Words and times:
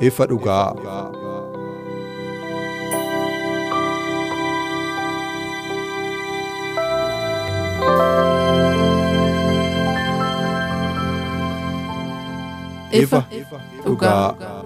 Ifa 0.00 0.26
dhugaa. 0.26 0.72
Ifa 12.92 13.24
dhugaa. 13.84 14.59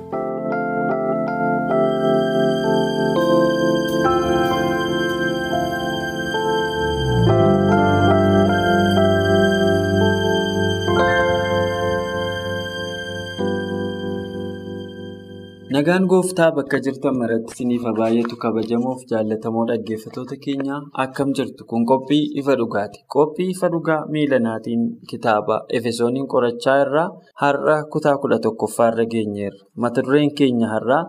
Nagaan 15.85 16.07
gooftaa 16.09 16.49
bakka 16.57 16.79
jirtan 16.85 17.13
maratti 17.21 17.53
isiniif 17.53 17.83
baay'atu 17.99 18.37
kabajamoof 18.43 19.01
jaallatamoo 19.11 19.65
dhaggeeffattoota 19.71 20.37
keenya 20.45 20.77
akkam 21.03 21.33
jirtu 21.37 21.67
kun 21.71 21.83
qophii 21.91 22.23
ifa 22.41 22.55
dhugaati. 22.61 22.99
Qophii 23.15 23.49
ifa 23.55 23.69
dhugaa 23.75 23.99
miilanaatiin 24.13 24.83
kitaaba 25.11 25.57
Efesooniin 25.79 26.27
qorachaa 26.35 26.77
irraa 26.85 27.09
har'a 27.43 27.77
kutaa 27.93 28.17
kudha 28.23 28.39
tokkoffaa 28.47 28.89
irra 28.93 29.05
geenyeerra. 29.15 29.61
Mata 29.83 30.01
dureen 30.07 30.33
keenya 30.39 30.69
har'aa 30.75 31.03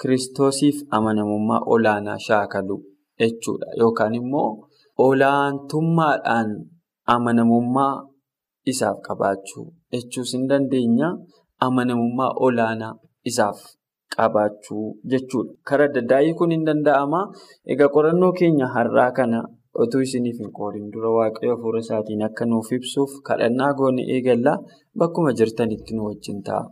kiristoosiif 0.00 0.76
amanamummaa 0.96 1.60
olaanaa 1.74 2.16
shaakaluu 2.28 2.80
jechuudha. 3.20 3.66
Yookaan 3.80 4.14
immoo 4.20 4.48
olaantummaadhaan 5.08 6.50
amanamummaa 7.16 7.92
isaaf 8.72 8.98
qabaachuu 9.08 9.66
jechuus 9.92 10.32
hin 10.38 10.48
dandeenya. 10.48 11.12
Amanamummaa 11.68 12.32
olaanaa 12.48 12.94
isaaf. 13.30 13.60
Qabaachuu 14.16 14.86
jechuudha. 15.10 15.52
Karaa 15.68 15.88
adda 15.90 16.00
addaa 16.04 16.34
kun 16.38 16.50
hin 16.56 16.64
danda'ama. 16.68 17.20
Egaa 17.72 17.90
qorannoo 17.96 18.32
keenya 18.38 18.66
har'aa 18.76 19.10
kana 19.18 19.40
otoo 19.82 20.00
isiniif 20.06 20.38
hin 20.42 20.50
qoodin 20.58 20.86
dura 20.94 21.10
waaqayyo 21.18 21.54
hafuura 21.56 21.80
isaatiin 21.84 22.22
akka 22.28 22.44
nuuf 22.52 22.68
ibsuuf 22.78 23.12
kadhannaa 23.28 23.72
goone 23.80 24.02
eegallaa 24.14 24.58
bakkuma 24.98 25.32
jirtanitti 25.38 25.94
nu 25.96 26.02
wajjin 26.08 26.40
ta'a. 26.48 26.64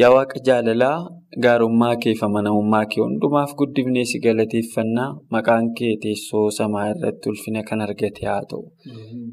Yaa 0.00 0.10
Waaqa 0.14 0.38
jaalalaa 0.46 0.96
gaarummaa 1.44 1.94
kee 2.02 2.12
fi 2.18 2.24
amanamummaa 2.26 2.82
kee 2.92 3.00
hundumaaf 3.04 3.52
guddifnee 3.60 4.04
si 4.10 4.18
galateeffannaa 4.26 5.06
maqaan 5.36 5.70
kee 5.78 5.92
teessoo 6.02 6.42
samaa 6.58 6.84
irratti 6.92 7.30
ulfina 7.32 7.62
kan 7.68 7.80
argate 7.86 8.26
haa 8.30 8.42
ta'u. 8.50 8.62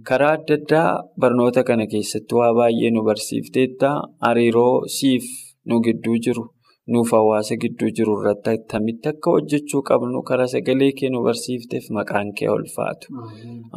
Karaa 0.10 0.32
adda 0.38 0.56
addaa 0.60 0.88
barnoota 1.22 1.64
kana 1.70 1.86
keessatti 1.94 2.36
waa 2.40 2.52
baay'ee 2.60 2.92
nu 2.96 3.04
barsiifteetta 3.10 3.90
hariiroo 4.28 4.76
siif. 4.98 5.26
Nu 5.68 5.76
gidduu 5.86 6.18
jiru 6.26 6.44
nuuf 6.94 7.12
hawaasa 7.16 7.56
gidduu 7.64 7.90
jiru 7.98 8.14
irratti 8.20 8.50
akkamitti 8.58 9.08
akka 9.12 9.32
hojjechuu 9.36 9.82
qabnu 9.90 10.20
karaa 10.30 10.48
sagalee 10.54 10.90
kee 11.00 11.10
nu 11.14 11.20
barsiifteef 11.28 11.86
maqaan 11.98 12.30
kee 12.38 12.50
ulfaatu. 12.56 13.08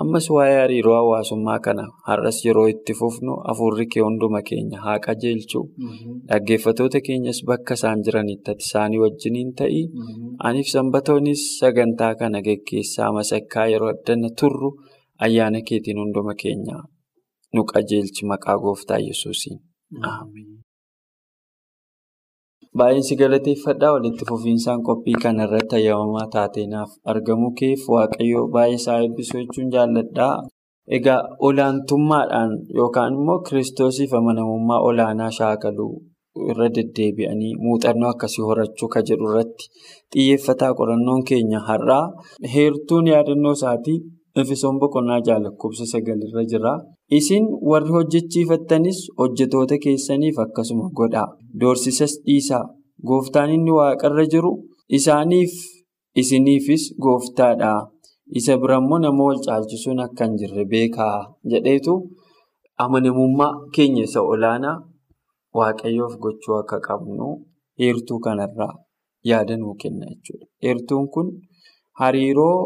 Ammas 0.02 0.26
waa'ee 0.36 0.56
hariiroo 0.62 0.97
hawaasummaa 1.00 1.58
kana 1.66 1.84
har'as 2.08 2.38
yeroo 2.47 2.66
itti 2.72 2.92
fufnu 3.00 3.32
hafuurri 3.48 3.86
kee 3.92 4.02
hunduma 4.06 4.41
keenya 4.48 4.78
haa 4.86 4.98
qajeelchu. 5.06 5.60
Dhaggeeffattoota 6.28 7.00
keenyas 7.06 7.41
bakka 7.48 7.74
isaan 7.78 8.03
jiranitti 8.04 8.50
ati 8.54 8.64
isaanii 8.68 9.00
wajjiniin 9.04 9.54
ta'i. 9.58 9.82
Aniif 10.48 10.68
sanbatoonis 10.74 11.42
sagantaa 11.60 12.12
kana 12.20 12.42
geggeessaa 12.48 13.12
masakkaa 13.18 13.66
yeroo 13.72 13.91
addana 13.94 14.28
turru 14.41 14.70
ayyaana 15.24 15.60
keetiin 15.68 15.98
hunduma 16.03 16.34
keenya 16.42 16.76
nu 17.54 17.62
qajeelchi 17.72 18.22
maqaa 18.32 18.58
gooftaa 18.64 18.98
Yesuusiin. 19.08 19.58
Baay'een 22.78 23.04
si 23.09 23.14
galateeffadhaa 23.20 23.92
walitti 23.97 24.25
fufiinsaan 24.31 24.81
qophii 24.88 25.16
kana 25.22 25.44
irratti 25.47 25.75
ayyamamaa 25.78 26.26
taateenaaf 26.34 26.91
argamuu 27.12 27.53
keef 27.60 27.81
waaqayyo 27.94 28.41
baay'ee 28.54 28.78
isaa 28.81 28.98
eebbisuu 29.04 29.41
jechuun 29.42 29.70
jaalladhaa. 29.75 30.34
Egaa 30.97 31.20
olaantummaadhaan 31.48 32.53
yookaan 32.81 33.15
immoo 33.19 33.38
kiristoosiif 33.47 34.12
amanamummaa 34.19 34.81
olaanaa 34.88 35.31
shaakaluu 35.38 35.92
irra 36.50 36.69
deddeebi'anii 36.76 37.53
muuxannoo 37.65 38.10
akkasii 38.15 38.44
horachuu 38.48 38.88
ka 38.94 39.00
jedhu 39.09 39.31
irratti 39.31 39.65
xiyyeeffataa 40.15 40.72
qorannoon 40.81 41.22
keenya 41.31 41.60
har'aa 41.69 42.04
heertuun 42.54 43.06
yaadannoo 43.12 43.54
isaatii 43.59 43.98
Efesoon 44.41 44.76
boqonnaa 44.82 45.20
ja'a 45.26 45.41
lakkoofsa 45.44 45.84
sagalirra 45.92 46.42
jira. 46.52 46.72
Isin 47.19 47.44
warri 47.70 47.91
hojjechiifattanis 47.97 48.98
hojjetoota 49.20 49.76
keessaniif 49.84 50.36
akkasuma 50.44 50.86
godhaa. 50.98 51.28
Doorsisas 51.60 52.12
dhiisaa. 52.26 52.64
Gooftaan 53.08 53.50
inni 53.56 53.72
waaqarra 53.78 54.24
jiru 54.32 54.52
isaaniif 54.98 55.52
isiniifis 56.20 56.84
gooftaadha. 57.04 57.72
Isa 58.38 58.54
birammoo 58.62 58.98
nama 59.04 59.22
wal 59.28 59.41
caalchisuun 59.47 60.00
akka 60.06 60.24
hin 60.26 60.36
jirre 60.41 60.64
beekaa 60.72 61.16
jedheetu 61.50 61.94
amanamummaa 62.84 63.53
keenya 63.74 64.03
isa 64.08 64.20
olaanaa 64.32 64.76
waaqayyoof 65.58 66.14
gochuu 66.24 66.56
akka 66.62 66.78
qabnu 66.88 67.26
heertuu 67.80 68.18
kanarraa 68.24 68.74
yaada 69.30 69.54
nuu 69.60 69.74
kenna 69.82 70.06
jechuudha. 70.10 70.47
Heertuun 70.64 71.06
kun 71.14 71.28
hariiroo. 72.00 72.58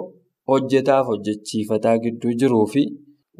Hojjetaaf 0.49 1.07
hojjechiifataa 1.13 1.97
gidduu 2.05 2.33
jiruu 2.41 2.67
fi 2.73 2.83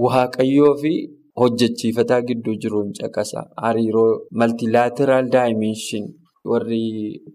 waaqayyoo 0.07 0.75
fi 0.83 0.93
hojjechiifataa 1.41 2.21
gidduu 2.29 2.55
jiruun 2.63 2.89
caqasa. 3.01 3.41
Hariiroo 3.65 4.11
maltilaatiraal 4.41 5.29
daayimenshin 5.35 6.07
warri 6.51 6.83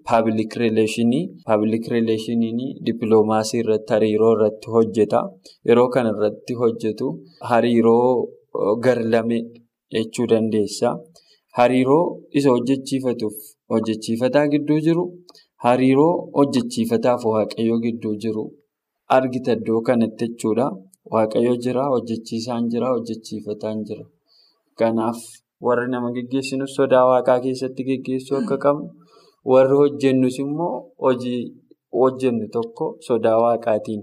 paabilik 0.08 0.54
rileeshinii 0.62 1.24
paabilik 1.48 1.86
rileeshiniin 1.94 2.60
dippiloomaasii 2.86 3.60
irratti 3.64 3.94
hariiroo 3.94 4.32
irratti 4.38 4.68
hojjeta. 4.76 5.20
Yeroo 5.70 5.90
kana 5.96 6.12
hojjetu 6.62 7.08
hariiroo 7.50 8.28
garlame 8.86 9.40
jechuu 9.94 10.28
dandeessa. 10.32 10.90
Hariiroo 11.58 12.04
isa 12.38 12.50
hojjechiifatuuf 12.56 13.36
hojjechiifataa 13.74 14.48
gidduu 14.54 14.80
jiru 14.88 15.04
hariiroo 15.66 16.14
hojjechiifataaf 16.38 17.26
waaqayyoo 17.34 17.80
gidduu 17.86 18.16
jiru. 18.24 18.44
Argita 19.10 19.52
iddoo 19.58 19.82
kanatti 19.82 20.28
jechuudha. 20.28 20.68
Waaqayyo 21.14 21.56
jira, 21.64 21.84
hojjechiisaan 21.94 22.70
jira, 22.72 22.88
hojjechiifataan 22.96 23.84
jira. 23.88 24.06
Kanaaf 24.80 25.20
warri 25.62 25.88
nama 25.92 26.12
geggeessinus 26.16 26.76
sodaa 26.76 27.06
waaqaa 27.12 27.40
keessatti 27.44 27.84
geggeessuu 27.90 28.38
akka 28.42 28.58
qabnu, 28.66 28.90
warri 29.52 29.76
hojjennus 29.82 30.40
immoo 30.44 30.74
hojii 31.06 31.40
hojjennu 32.02 32.48
tokko 32.56 32.86
sodaa 33.08 33.38
waaqaatiin 33.44 34.02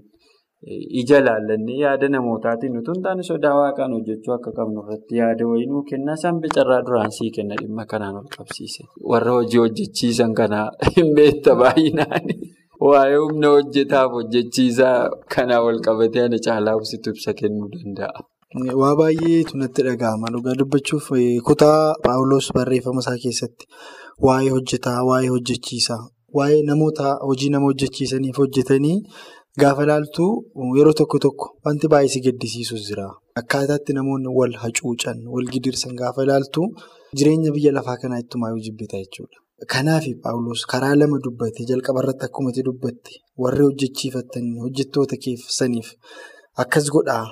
ija 1.01 1.19
laallannee 1.25 1.77
yaada 1.83 2.09
namootaatiin 2.15 2.79
utuu 2.81 2.95
hin 2.95 3.03
taane 3.07 3.23
sodaa 3.29 3.55
waaqaan 3.61 3.93
hojjechuu 3.97 4.35
akka 4.37 4.53
qabnu 4.59 4.85
irratti 4.85 5.19
yaada 5.21 5.49
wayinuu 5.51 5.83
kennaa 5.91 6.17
sanbe 6.25 6.49
carraa 6.57 6.81
duraan 6.87 7.13
sii 7.19 7.31
kenna 7.37 7.55
dhimma 7.61 7.87
kanaan 7.93 8.17
ol 8.21 8.29
qabsiise. 8.37 8.85
Warra 9.13 9.33
hojii 9.39 9.59
hojjechiisan 9.65 10.35
kana 10.41 10.61
hin 10.97 11.15
beekta 11.17 11.57
baay'inaani. 11.63 12.35
Waa'ee 12.89 13.17
humna 13.23 13.49
hojjetaaf 13.55 14.11
hojjechiisaa 14.17 14.99
kanaa 15.35 15.61
wal 15.67 15.81
qabatee 15.87 16.23
ana 16.29 16.39
caalaa 16.47 16.77
ibsitu 16.81 17.11
ibsa 17.15 17.33
kennuu 17.41 17.69
danda'a. 17.75 18.21
Waa 18.81 18.95
baay'eetu 19.01 19.59
natti 19.61 19.83
dhaga'ama. 19.89 20.27
Dhugaa 20.35 20.55
dubbachuuf 20.61 21.07
kutaa 21.49 21.95
Paawuloos 22.07 22.49
barreeffama 22.57 23.01
isaa 23.05 23.19
keessatti 23.25 23.65
waa'ee 24.29 24.51
hojjetaa, 24.57 24.99
waa'ee 25.11 25.31
hojjechiisaa, 25.35 26.01
waa'ee 26.39 26.63
namoota 26.71 27.15
hojii 27.29 27.51
nama 27.55 27.67
hojjechiisaniif 27.71 28.37
hojjetanii 28.43 28.97
gaafa 29.61 29.85
ilaaltu 29.87 30.27
yeroo 30.79 30.93
tokko 31.03 31.19
tokko 31.27 31.47
wanti 31.65 31.89
baay'ee 31.95 32.13
si 32.15 32.21
gaddisiisus 32.27 32.89
jira. 32.89 33.07
Akkaataatti 33.41 33.93
namoonni 33.99 34.29
wal 34.39 34.55
hacuucan, 34.65 35.19
wal 35.35 35.47
gidirsan 35.55 35.95
gaafa 36.03 36.25
ilaaltu 36.29 36.67
jireenya 37.17 37.53
biyya 37.57 37.73
lafaa 37.79 37.97
kanaa 38.03 38.19
ittumaa 38.25 38.51
yoo 38.55 38.59
jibbita 38.67 38.97
jechuudha. 39.05 39.39
Kanaaf 39.71 40.05
Paawuloos 40.23 40.63
karaa 40.67 40.95
lama 40.97 41.19
dubbate 41.25 41.65
jalqaba 41.71 42.01
irratti 42.03 42.25
akkuma 42.27 42.51
dubbatte 42.69 43.13
warri 43.43 43.63
hojjechiifatanii 43.67 44.59
hojjettoota 44.65 45.17
keessaniif 45.25 45.89
akkas 46.65 46.89
godhaa 46.95 47.27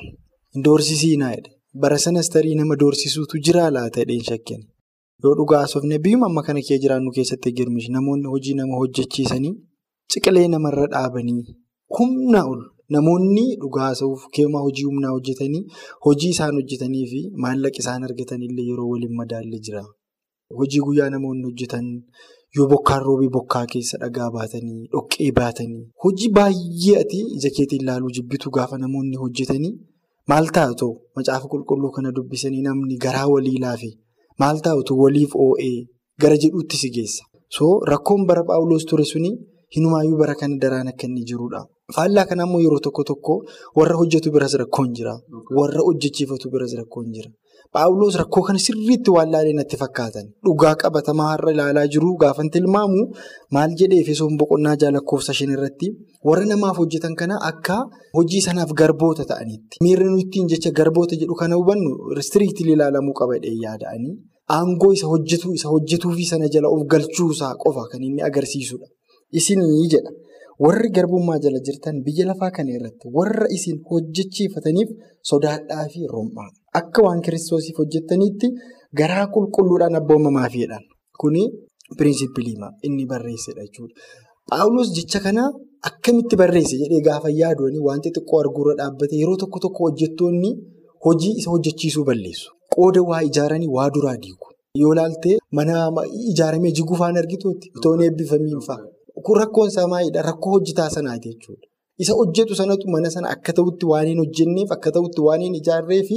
hin 0.55 0.63
doorsisiinaa 0.65 1.31
jedhe. 1.37 1.51
Bara 1.83 1.99
sanas 2.05 2.29
tarii 2.35 2.55
nama 2.61 2.77
doorsisuutu 2.83 3.39
jira 3.47 3.65
laata 3.77 4.01
jedheen 4.05 4.25
shakkeen. 4.31 4.63
Yoo 5.25 5.35
dhugaa 5.41 5.61
haasofne 5.65 5.99
biyyuma 6.05 6.27
amma 6.31 6.43
kana 6.47 6.61
kee 6.69 6.79
jiraannu 6.85 7.11
keessatti 7.17 7.53
girmishi 7.59 7.91
namoonni 7.97 8.29
hojii 8.35 8.55
nama 8.61 8.79
hojjechiisanii 8.83 9.55
ciqilee 10.13 10.49
namarra 10.55 10.87
dhaabanii 10.95 11.43
humna 11.99 12.41
ol 12.53 12.61
namoonni 12.97 13.45
dhugaa 13.63 13.87
haasa'uuf 13.89 14.23
keemaa 14.37 14.63
hojii 14.67 14.87
humnaa 14.91 15.13
hojjetanii 15.17 15.63
hojii 16.07 16.31
isaan 16.37 16.55
hojjetanii 16.61 17.07
fi 17.13 17.21
maallaqa 17.45 17.83
isaan 17.85 18.05
argatanillee 18.09 18.67
yeroo 18.71 18.89
waliin 18.93 19.17
madaallee 19.23 19.61
jira. 19.69 19.83
Hojii 20.59 20.81
guyyaa 20.87 21.11
namoonni 21.15 21.45
hojjetan 21.49 21.87
yoo 22.57 22.67
bokkaan 22.73 23.03
roobii 23.07 23.29
bokkaa 23.37 23.67
keessa 23.73 23.99
dhagaa 24.03 24.31
baatanii 24.37 24.81
dhoqqee 24.95 25.31
baatanii 25.39 25.83
hojii 26.05 26.31
baay'ee 26.39 26.97
ati 27.03 27.21
ija 27.37 27.51
keetiin 27.57 27.83
ilaaluu 27.85 28.11
jibbitu 28.17 28.51
gaafa 28.57 28.79
namoonni 28.85 29.17
hojjetanii 29.23 29.73
maal 30.33 30.49
taatu 30.57 30.89
macaafa 31.17 31.49
qulqulluu 31.53 31.91
kana 31.97 32.13
dubbisanii 32.17 32.63
namni 32.67 32.97
garaa 33.05 33.27
walii 33.35 33.59
laafe. 33.65 33.91
Maal 34.41 34.59
taa'utu 34.67 34.99
waliif 35.03 35.33
oo'ee 35.45 35.77
gara 36.23 36.37
jedhuutti 36.43 36.77
si 36.83 36.91
geessa. 36.97 37.25
So 37.57 37.65
rakkoon 37.93 38.27
bara 38.27 38.43
Paawuloos 38.49 38.85
ture 38.91 39.05
suni 39.13 39.31
hinumaayyuu 39.77 40.19
bara 40.23 40.35
kana 40.41 40.57
daraan 40.63 40.89
akka 40.93 41.07
inni 41.07 41.25
jirudha. 41.31 41.61
Faallaa 41.95 42.25
kana 42.31 42.43
ammoo 42.47 42.61
yeroo 42.65 42.79
tokko 42.87 43.05
tokko 43.11 43.35
warra 43.79 43.97
hojjetu 44.01 44.31
biras 44.35 44.55
rakkoon 44.63 44.93
jira. 44.97 45.15
Warra 45.59 45.81
hojjechiifatu 45.87 46.51
biras 46.55 46.75
rakkoon 46.81 47.13
jira. 47.15 47.31
Paawuloos 47.75 48.17
rakkoo 48.19 48.43
kana 48.47 48.59
sirriitti 48.59 49.11
waan 49.15 49.31
laalee 49.33 49.53
natti 49.55 49.77
fakkaatan. 49.83 50.25
Dhugaa 50.47 50.73
qabatamaa 50.83 51.27
har'a 51.33 51.53
ilaalaa 51.55 51.85
jiru 51.95 52.17
gaafan 52.23 52.49
tilmaamu 52.55 53.03
maal 53.57 53.77
jedhee 53.83 54.01
Efesoon 54.05 54.35
boqonnaa 54.41 54.73
jaalakkoofsa 54.83 55.33
shan 55.39 55.53
irratti 55.57 55.91
warra 56.29 56.47
namaaf 56.51 56.81
hojjetan 56.83 57.15
kana 57.21 57.37
akka 57.51 57.77
hojii 58.19 58.41
sanaaf 58.47 58.73
garboota 58.81 59.25
ta'anitti. 59.31 59.79
Miirri 59.87 60.09
nuyi 60.11 60.25
ittiin 60.27 60.49
jecha 60.53 60.73
garboota 60.81 61.15
jedhu 61.21 61.35
kana 61.43 61.55
hubannu 61.61 61.93
ristiriiktii 62.19 62.67
ilaalamuu 62.75 63.15
qaba 63.21 63.39
jedhee 63.39 63.63
yaada'anii. 63.67 64.15
Aangoo 64.57 64.91
isa 64.97 65.07
hojjetuu 65.13 65.53
isa 65.59 65.69
hojjetuufi 65.75 66.25
sana 66.33 66.49
jala 66.55 66.69
of 66.75 66.83
galchuusaa 66.93 67.53
qofa 67.65 67.85
kan 67.93 68.03
inni 68.09 68.23
agarsiisudha. 68.31 68.87
Isinii 69.39 69.85
jedha 69.95 70.11
warri 70.67 70.91
garbummaa 70.97 71.39
jala 71.45 71.61
jirtan 71.69 72.03
biyya 72.07 72.27
lafaa 72.33 72.51
kana 72.57 72.71
irratti 72.79 73.07
warra 73.19 73.47
isin 73.59 73.79
hojjechiifataniif 73.91 74.91
sodaadhaa 75.31 75.87
fi 75.95 76.03
rom'aa. 76.17 76.51
Akka 76.79 77.03
waan 77.03 77.21
kiristoosiif 77.27 77.77
hojjettaniitti 77.83 78.49
garaa 78.99 79.27
qulqulluudhaan 79.35 79.97
abboommamaafiidhaan. 80.01 80.85
Kuni 81.21 81.43
pirinsipiliima 81.99 82.69
inni 82.87 83.07
barreessedha 83.13 83.63
jechuudha. 83.67 83.95
Paawuloos 84.51 84.91
jecha 84.99 85.21
kana 85.25 85.45
akkamitti 85.89 86.37
barreesse 86.41 86.77
jedhee 86.83 87.01
gaafa 87.09 87.31
yaadu 87.41 87.65
wanti 87.89 88.09
xiqqoo 88.17 88.41
arguurra 88.43 88.75
dhaabbate 88.81 89.17
yeroo 89.23 89.37
tokko 89.43 89.59
tokko 89.65 89.81
hojjettoonni 89.89 90.51
hojii 91.05 91.35
isa 91.41 91.51
hojjechiisuu 91.55 92.05
balleessu. 92.11 92.49
Qooda 92.75 93.01
waa 93.11 93.23
ijaaranii 93.31 93.69
waa 93.77 93.91
duraa 93.95 94.17
diigu. 94.23 94.47
Yoo 94.81 94.93
ilaalte 94.95 95.31
mana 95.57 95.75
ijaaramee 96.33 96.73
jiguu 96.79 96.97
fa'aan 97.01 97.17
argituutti 97.23 97.67
itoon 97.77 98.03
eebbifamiin 98.07 98.61
fa'a. 98.69 98.85
Kun 99.25 99.37
rakkoon 99.41 99.69
isaa 99.73 99.87
maalidha? 99.93 100.23
Rakkoo 100.29 100.51
hojjetaa 100.57 100.91
sanaati 100.97 101.29
jechuudha. 101.33 101.67
Isa 102.03 102.13
hojjetu 102.21 102.55
sanatu 102.61 102.89
mana 102.95 103.11
sana 103.11 103.29
akka 103.35 103.53
ta'utti 103.59 103.87
waan 103.93 104.07
hin 104.11 104.19
hojjenneef 104.23 104.71
akka 104.77 104.91
ta'utti 104.97 105.21
waan 105.27 105.41
hin 105.47 105.55
ijaarree 105.61 106.03
fi 106.09 106.17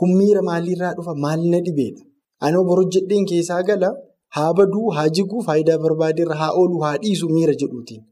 kun 0.00 0.10
miira 0.20 0.42
maaliirraa 0.48 0.94
dhufa? 0.98 1.14
Maal 1.24 1.42
na 1.52 1.58
dhibeedha? 1.66 2.02
Anoo 2.46 2.64
bor 2.68 2.78
hojjedheen 2.82 3.26
keessaa 3.30 3.62
gala 3.68 3.90
haa 4.36 4.52
baduu, 4.58 4.86
haa 4.96 5.08
jiguu, 5.16 5.42
faayidaa 5.48 5.78
barbaadeerra 5.84 6.36
haa 6.42 6.52
oolu, 6.60 6.78
haa 6.84 6.96
dhiisu 7.02 7.28
miira 7.36 7.54
jedhuutiin. 7.62 8.02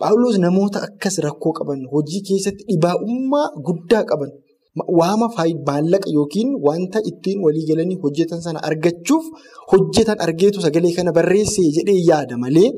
Paawuloos 0.00 0.38
namoota 0.44 0.78
akkas 0.86 1.16
rakkoo 1.26 1.52
qaban 1.58 1.80
hojii 1.92 2.22
keessatti 2.28 2.64
dhibaa'ummaa 2.70 3.48
guddaa 3.66 4.04
qaban. 4.10 4.30
Waama 4.98 5.26
maallaqa 5.68 6.08
yookiin 6.16 6.50
wanta 6.66 6.98
ittiin 7.10 7.38
walii 7.44 7.66
galanii 7.70 7.98
hojjetan 8.04 8.40
sana 8.46 8.60
argachuuf 8.68 9.24
hojjetan 9.72 10.18
argeetu 10.26 10.60
sagalee 10.66 10.92
kana 10.98 11.12
barreessee 11.18 11.68
jedhee 11.76 12.00
yaada 12.10 12.36
malee 12.44 12.68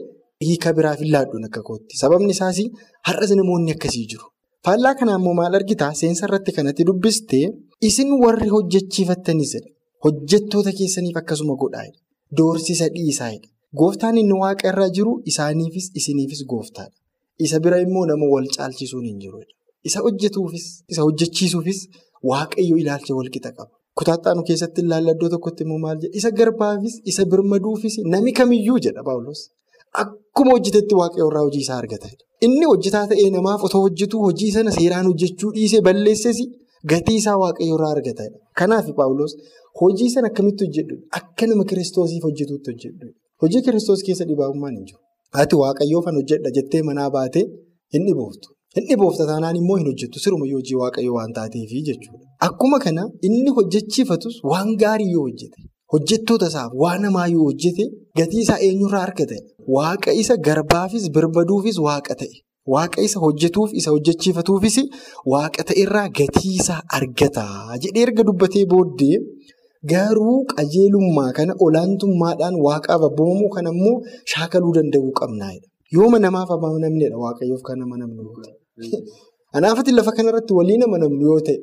hiika 0.46 0.72
biraaf 0.76 0.98
hin 1.04 1.12
laadduun 1.14 1.44
akka 1.48 1.62
kootti. 1.68 1.92
Sababni 2.02 2.32
isaas 2.36 2.58
har'as 3.08 3.30
namoonni 3.40 3.72
akkasii 3.76 4.06
jiru. 4.12 4.26
Faallaa 4.66 4.94
kana 4.98 5.14
immoo 5.18 5.34
maal 5.38 5.54
argitaa? 5.58 5.92
Seensa 6.00 6.26
irratti 6.28 6.52
kanatti 6.56 6.84
dubbistee 6.88 7.46
isin 7.88 8.10
warri 8.22 8.48
hojjechiifattanis 8.54 9.52
hojjettoota 10.04 10.72
keessaniif 10.80 11.16
akkasuma 11.20 11.56
godhaadha. 11.62 11.96
Doorsisa 12.38 12.86
dhiisaadha. 12.96 13.48
Gooftaan 13.80 14.16
inni 14.22 14.36
waaqa 14.42 14.68
irraa 14.72 14.88
jiru 14.98 15.12
isaaniifis 15.32 15.86
isiniifis 16.00 16.42
gooftaadha. 16.52 16.94
Isa 17.46 17.58
bira 17.66 17.78
immoo 17.86 18.04
nama 18.12 18.26
wal 18.34 18.46
caalchisuun 18.56 19.04
hin 19.10 19.18
jirudha. 19.24 19.50
Isa 19.88 19.98
hojjetuufis, 20.06 20.66
isa 20.92 21.02
hojjechiisuufis 21.06 21.78
waaqayyo 22.30 22.76
ilaalcha 22.82 23.12
walqixa 23.20 23.50
qaba. 23.56 23.72
Kutaataanu 23.98 24.42
keessatti 24.48 24.80
ilaalla 24.86 25.10
iddoo 25.16 25.30
tokkotti 25.36 25.62
immoo 25.66 25.78
maal 25.84 25.98
jedha? 26.02 26.14
Isa 26.20 26.30
garbaafis, 26.40 26.94
isa 27.10 27.22
birmaduufis 27.32 27.94
nami 28.14 28.32
kamiyyuu 28.38 28.78
jedha 28.86 29.02
Paawulos. 29.08 29.40
Akkuma 30.02 30.50
hojjetetti 30.56 30.94
waaqayyo 31.00 31.26
irraa 31.30 31.44
hojii 31.48 31.64
isaa 31.66 31.78
argata. 31.84 32.08
Inni 32.46 32.64
hojjetaa 32.70 33.06
ta'ee 33.10 33.30
namaaf 33.36 33.64
otoo 33.68 33.80
hojjetu 33.86 34.20
hojii 34.26 34.50
sana 34.56 34.70
seeraan 34.76 35.06
hojjechuu 35.10 35.50
dhiisee 35.56 35.80
balleesses 35.88 36.38
gatii 36.92 37.16
isaa 37.22 37.36
waaqayyo 37.42 37.74
irraa 37.76 37.90
argata. 37.96 38.24
Kanaaf 38.60 38.86
Paawulos 39.00 39.32
hojii 39.80 40.10
sana 40.14 40.26
akkamitti 40.32 40.64
hojjedhu? 40.66 40.96
Akka 41.18 41.46
nama 41.50 41.64
kiristoosiif 41.72 42.22
hojjetuutti 42.28 42.70
hojjedhu. 42.72 43.06
Hojii 43.42 43.62
kiristoos 43.66 44.02
keessa 44.08 44.24
dhibaa'ummaan 44.30 44.74
hin 44.78 44.84
jiru. 44.88 44.98
Ati 45.42 45.56
waaqayyoo 45.62 46.02
fan 46.06 46.14
hojjedha 46.20 46.50
jettee 46.58 46.82
manaa 46.88 47.10
baatee 47.16 47.44
hin 47.94 48.06
dhibooftu. 48.08 48.48
Inni 48.80 48.96
boofta 49.02 49.24
taanaan 49.30 49.56
immoo 49.60 49.76
hin 49.80 49.86
hojjettu 49.90 50.18
siruma 50.24 50.46
yoo 50.50 50.58
hojii 50.60 50.78
waaqayyo 50.82 51.14
waan 51.18 51.32
taateefi 51.38 51.82
jechuudha. 51.88 52.26
Akkuma 52.46 52.78
kana 52.84 53.02
inni 53.28 53.50
hojjechiifatus 53.58 54.34
waan 54.52 54.70
gaarii 54.82 55.10
yoo 55.14 55.22
hojjete 55.28 55.60
hojjettoota 55.92 56.46
isaaf 56.52 56.72
waan 56.82 57.02
namaa 57.06 57.26
yoo 57.34 57.44
hojjete 57.48 57.84
gatii 58.18 58.42
isaa 58.44 58.60
eenyurraa 58.66 59.02
argata. 59.08 59.38
Waaqa 59.76 60.14
isa 60.22 60.36
garbaafis 60.46 61.04
birbaduufis 61.16 61.78
waaqa 61.86 62.14
ta'e. 62.20 62.38
Waaqa 62.74 63.04
isa 63.08 63.20
hojjetuuf 63.24 63.74
isa 63.80 63.94
hojjechiifatuufis 63.94 64.76
waaqa 65.32 65.66
ta'erraa 65.70 66.08
gatii 66.18 66.54
isaa 66.60 66.80
argata 66.98 67.44
jedhee 67.84 68.06
erga 68.06 68.26
dubbatee 68.28 68.64
booddee 68.72 69.16
garuu 69.92 70.38
qajeelummaa 70.54 71.30
kana 71.38 71.58
olaantummaadhaan 71.66 72.56
waaqaaf 72.66 73.02
abboomamuu 73.08 73.50
kana 73.56 73.74
immoo 73.76 73.96
shaakaluu 74.34 74.72
danda'uu 74.78 75.12
qabna. 75.20 75.52
Yooma 75.96 76.18
namaaf 76.24 76.50
amanamnedha 76.56 77.22
waaqayyoof 77.24 77.62
kan 77.68 77.84
amanamnu 77.86 78.22
yoo 78.28 78.40
ta'e. 78.44 78.54
Anaafati 79.56 79.92
lafa 79.98 80.12
kanarratti 80.18 80.52
waliin 80.58 80.84
amanamnu 80.88 81.22
yoo 81.30 81.40
ta'e 81.48 81.58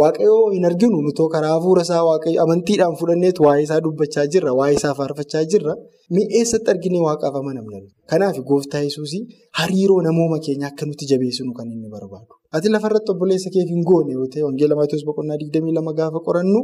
waaqayyoo 0.00 0.44
hin 0.54 0.64
arginu 0.68 0.98
nutoo 1.06 1.28
karaa 1.32 1.52
hafuura 1.54 1.82
isaa 1.86 2.02
waaqayyo 2.08 2.40
amantiidhaan 2.44 2.94
fudhanneetu 3.00 3.40
waa'ee 3.46 3.64
isaa 3.66 3.80
dubbachaa 3.86 4.26
jirra 4.34 4.52
waa'ee 4.58 4.76
isaa 4.78 4.92
faarfachaa 5.00 5.42
jirra 5.54 5.74
mi'eessatti 6.16 6.70
arginee 6.72 7.02
waaqaaf 7.06 7.34
amanamna. 7.40 7.78
Kanaaf 8.10 8.36
gooftaa 8.50 8.80
yesuus 8.86 9.12
hariiroo 9.58 9.98
namooma 10.06 10.38
keenya 10.46 10.66
akka 10.70 10.84
nuti 10.88 11.04
jabeessinu 11.10 11.52
kan 11.58 11.68
inni 11.74 11.88
barbaadu. 11.94 12.32
Ati 12.56 12.68
lafarratti 12.74 13.10
obboleessa 13.14 13.50
keef 13.54 13.68
hin 13.74 13.82
goone 13.90 14.12
yoo 14.16 14.26
ta'e 14.32 14.42
wangeela 14.46 14.74
Maatiyoos 14.78 15.04
boqonnaa 15.08 15.38
digdamii 15.42 15.74
lama 15.78 15.92
gaafa 16.00 16.20
qorannu 16.26 16.60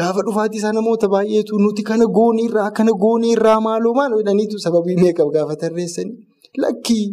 gaafa 0.00 0.20
dhufaatii 0.26 0.58
isaa 0.62 0.72
namoota 0.78 1.06
baay'eetu 1.14 1.58
nuti 1.64 1.82
kana 1.90 2.06
gooniirraa 2.18 2.70
kana 2.78 2.92
gooniirraa 3.04 3.60
maaloo 3.68 3.94
maal 4.00 4.12
jedhaniitu 4.20 4.58
sababii 4.66 4.96
meeqaf 5.04 5.28
gaafa 5.36 5.56
tarreessani. 5.62 6.12
Lakkii 6.64 7.04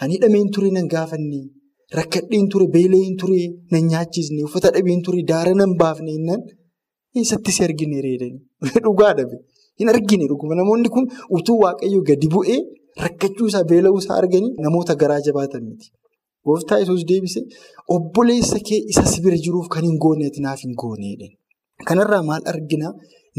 ani 0.00 0.12
hidhameen 0.16 0.48
ture 0.54 0.70
nan 0.76 0.88
gaafanne 0.96 1.40
rakkadheen 1.98 2.46
ture 2.52 2.66
beela'een 2.76 3.16
ture 3.22 3.40
nan 3.72 3.82
nyaachisne 3.92 4.40
uffata 4.48 4.74
dhabeen 4.76 5.02
ture 5.06 5.22
daara 5.30 5.52
nan 5.60 5.72
baafne 5.80 6.12
innaan 6.18 6.42
eessatti 7.18 7.50
si 7.56 7.60
argine 7.68 7.98
reedanii 8.06 8.42
dhugaa 8.86 9.12
dhabe 9.18 9.36
hin 9.80 9.88
argine 9.94 10.24
dhuguma 10.30 10.54
namoonni 10.60 10.88
kun 10.94 11.04
utuu 11.38 11.58
waaqayyo 11.64 12.00
gadi 12.08 12.28
bu'ee 12.34 12.60
rakkachuu 13.04 13.46
isaa 13.50 13.64
beela'uu 13.70 14.00
isaa 14.02 14.18
arganii 14.22 14.52
namoota 14.64 14.94
garaa 15.02 15.20
jabaatan 15.26 15.64
miti. 15.68 15.88
Gooftaa 16.46 16.78
yesuus 16.82 17.04
deebise 17.10 17.40
obboleessa 17.94 18.58
kee 18.68 18.80
isa 18.92 19.04
si 19.12 19.22
bira 19.24 19.38
jiruuf 19.44 19.68
kan 19.74 19.84
hin 19.88 19.98
gooneeti 20.04 20.44
naaf 20.46 20.60
hin 20.66 20.74
gooneedha. 20.82 21.28
Kanarraa 21.88 22.22
maal 22.30 22.42
argina 22.52 22.92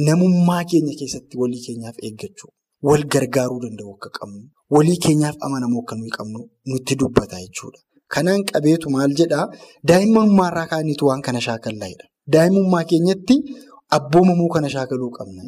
namummaa 0.08 0.64
keenya 0.72 0.94
keessatti 1.00 1.42
walii 1.42 1.64
keenyaaf 1.66 1.98
eeggachuu 2.08 2.52
wal 2.90 3.04
gargaaruu 3.14 3.60
danda'u 3.66 3.92
akka 3.96 4.10
qabnu. 4.18 4.42
Walii 4.75 4.98
keenyaaf 5.06 5.38
amanamoo 5.48 5.84
akka 5.86 5.96
nuyi 6.00 6.16
qabnu 6.18 6.40
nutti 6.72 7.00
dubbata 7.02 7.44
jechuudha. 7.44 7.80
Kanaan 8.15 8.41
qabeetu 8.51 8.88
maal 8.95 9.12
jedhaa 9.22 9.45
daa'imummaarraa 9.91 10.67
kaaniitu 10.74 11.03
waan 11.10 11.22
kana 11.27 11.39
shaakallaa'edha. 11.48 12.05
Daa'imummaa 12.34 12.84
keenyatti 12.91 13.36
abboomamuu 13.98 14.50
kana 14.55 14.69
shaakaluu 14.75 15.12
qabna. 15.17 15.43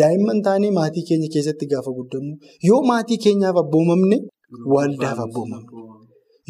Daa'imman 0.00 0.38
taanee 0.46 0.70
maatii 0.78 1.04
keenya 1.08 1.28
keessatti 1.34 1.66
gaafa 1.72 1.90
guddannu 1.98 2.34
yoo 2.68 2.80
maatii 2.90 3.18
keenyaaf 3.24 3.56
abboomamne 3.64 4.16
waldaaf 4.74 5.18
abboomamne. 5.26 5.68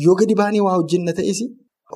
Yoo 0.04 0.14
gadi 0.20 0.34
baanee 0.40 0.62
waa 0.66 0.76
hojjenna 0.78 1.12
ta'es 1.18 1.40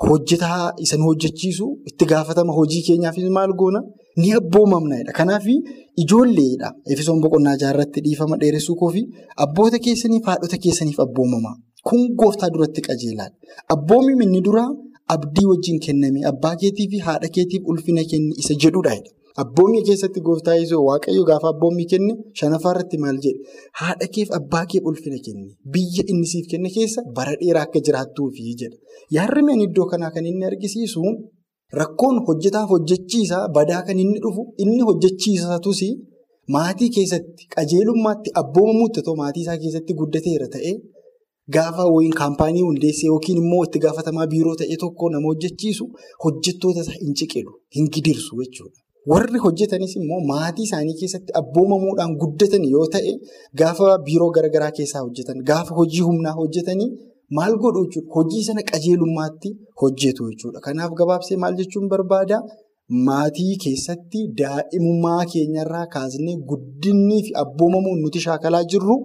hojjetaa 0.09 0.73
isa 0.85 0.97
nu 0.99 1.05
hojjechiisu 1.11 1.67
itti 1.91 2.05
gaafatama 2.13 2.53
hojii 2.59 2.83
keenyaafis 2.89 3.27
maal 3.39 3.53
goona 3.63 3.81
ni 4.21 4.29
abboomamnadha. 4.41 5.13
Kanaaf 5.19 5.45
ijoolleedha. 6.03 6.69
Efesoon 6.93 7.19
boqonnaa 7.25 7.57
jaarratti 7.63 8.01
dhiifama 8.05 8.37
dheeressuu 8.43 8.77
koofi 8.83 9.03
abboota 9.45 9.79
keessaniif 9.87 10.25
haadhota 10.31 10.57
keessaniif 10.65 10.99
abboomamaa. 11.07 11.57
Kun 11.89 12.01
gooftaa 12.21 12.51
duratti 12.55 12.81
qajeelaadha. 12.89 13.35
Abboomiin 13.75 14.23
inni 14.27 14.41
duraa 14.47 14.69
abdii 15.15 15.47
wajjin 15.53 15.79
kenname 15.87 16.21
abbaa 16.31 16.55
keetii 16.61 16.89
fi 16.93 16.99
haadha 17.07 17.29
keetiif 17.37 17.63
ulfina 17.73 18.03
kenni 18.11 18.33
isa 18.43 18.55
jedhudha. 18.65 18.95
Abboomii 19.43 19.83
keessatti 19.89 20.21
gooftaa 20.27 20.55
Yesuus 20.61 20.83
waaqayyo 20.89 21.23
gaafa 21.29 21.49
abboomii 21.55 21.87
kenne 21.93 22.13
shanaffaa 22.39 22.73
irratti 22.75 22.97
maal 23.05 23.19
jedhe 23.25 23.41
haadha 23.81 24.07
keef 24.15 24.29
abbaa 24.39 24.65
keef 24.73 24.85
ulfina 24.91 25.19
kenne 25.27 25.47
biyya 25.75 26.03
inni 26.13 26.27
siif 26.33 26.47
kenne 26.53 26.69
keessa 26.77 27.01
bara 27.17 27.35
dheeraa 27.41 27.63
akka 27.69 27.81
jiraattuufi 27.87 28.43
jedha. 28.61 28.77
Yaarrimeen 29.17 29.61
iddoo 29.67 29.87
kanaa 29.93 30.11
kan 30.17 30.27
inni 30.31 30.45
argisiisu 30.51 31.03
rakkoon 31.81 32.17
hojjetaaf 32.27 32.69
hojjechiisaa 32.75 33.43
badaa 33.57 33.83
kan 33.89 33.99
inni 34.05 34.19
dhufu 34.25 34.43
inni 34.65 34.83
hojjechiisatus 34.89 35.81
maatii 36.57 36.91
keessatti 36.97 37.43
qajeelummaatti 37.55 38.29
abboomamuutti 38.43 39.01
ta'u 39.07 39.17
maatii 39.23 39.43
isaa 39.47 39.59
keessatti 39.63 39.93
guddateera 40.01 40.47
ta'ee 40.55 40.75
gaafa 41.57 41.85
wayiin 41.95 42.15
kaampaanii 42.21 42.63
hundeessee 42.69 43.09
yookiin 43.13 43.39
immoo 43.43 43.63
itti 43.67 43.79
gaafatamaa 43.85 44.27
biiroo 44.35 44.55
ta'e 44.61 44.77
tokko 44.85 45.11
nama 45.15 45.27
hojjechiisu 45.33 45.85
hojjettoota 46.25 46.81
isaa 46.87 46.99
hin 47.03 47.15
ciqilu 47.21 47.53
hin 47.77 47.89
gidirsu 47.97 48.41
jechuudha. 48.43 48.79
Warri 49.11 49.39
hojjetanis 49.45 49.93
immoo 50.01 50.21
maatii 50.31 50.65
isaanii 50.69 50.95
keessatti 51.01 51.33
abboomamuudhaan 51.41 52.17
guddatan 52.23 52.65
yoo 52.75 52.87
ta'e 52.97 53.13
gaafa 53.63 53.93
biiroo 54.09 54.31
garaagaraa 54.39 54.73
keessaa 54.81 55.03
hojjetan 55.07 55.39
gaafa 55.53 55.75
hojii 55.81 56.05
humnaa 56.09 56.35
hojjetanii 56.41 56.91
maal 57.39 57.55
godhu 57.63 57.85
jechuudha 57.87 58.15
hojii 58.17 58.43
sana 58.49 58.63
qajeelummaatti 58.73 59.49
hojjetu 59.83 60.29
jechuudha. 60.33 60.61
Kanaaf 60.67 60.93
gabaabsee 61.01 61.37
maal 61.45 61.55
jechuun 61.63 61.89
barbaada 61.95 62.43
maatii 63.09 63.57
keessatti 63.65 64.21
daa'imummaa 64.41 65.25
keenyarraa 65.33 65.87
kaasnee 65.97 66.37
guddinnii 66.53 67.21
fi 67.27 67.33
abboomamuun 67.43 68.01
nuti 68.05 68.21
shaakalaa 68.27 68.63
jirru 68.73 68.97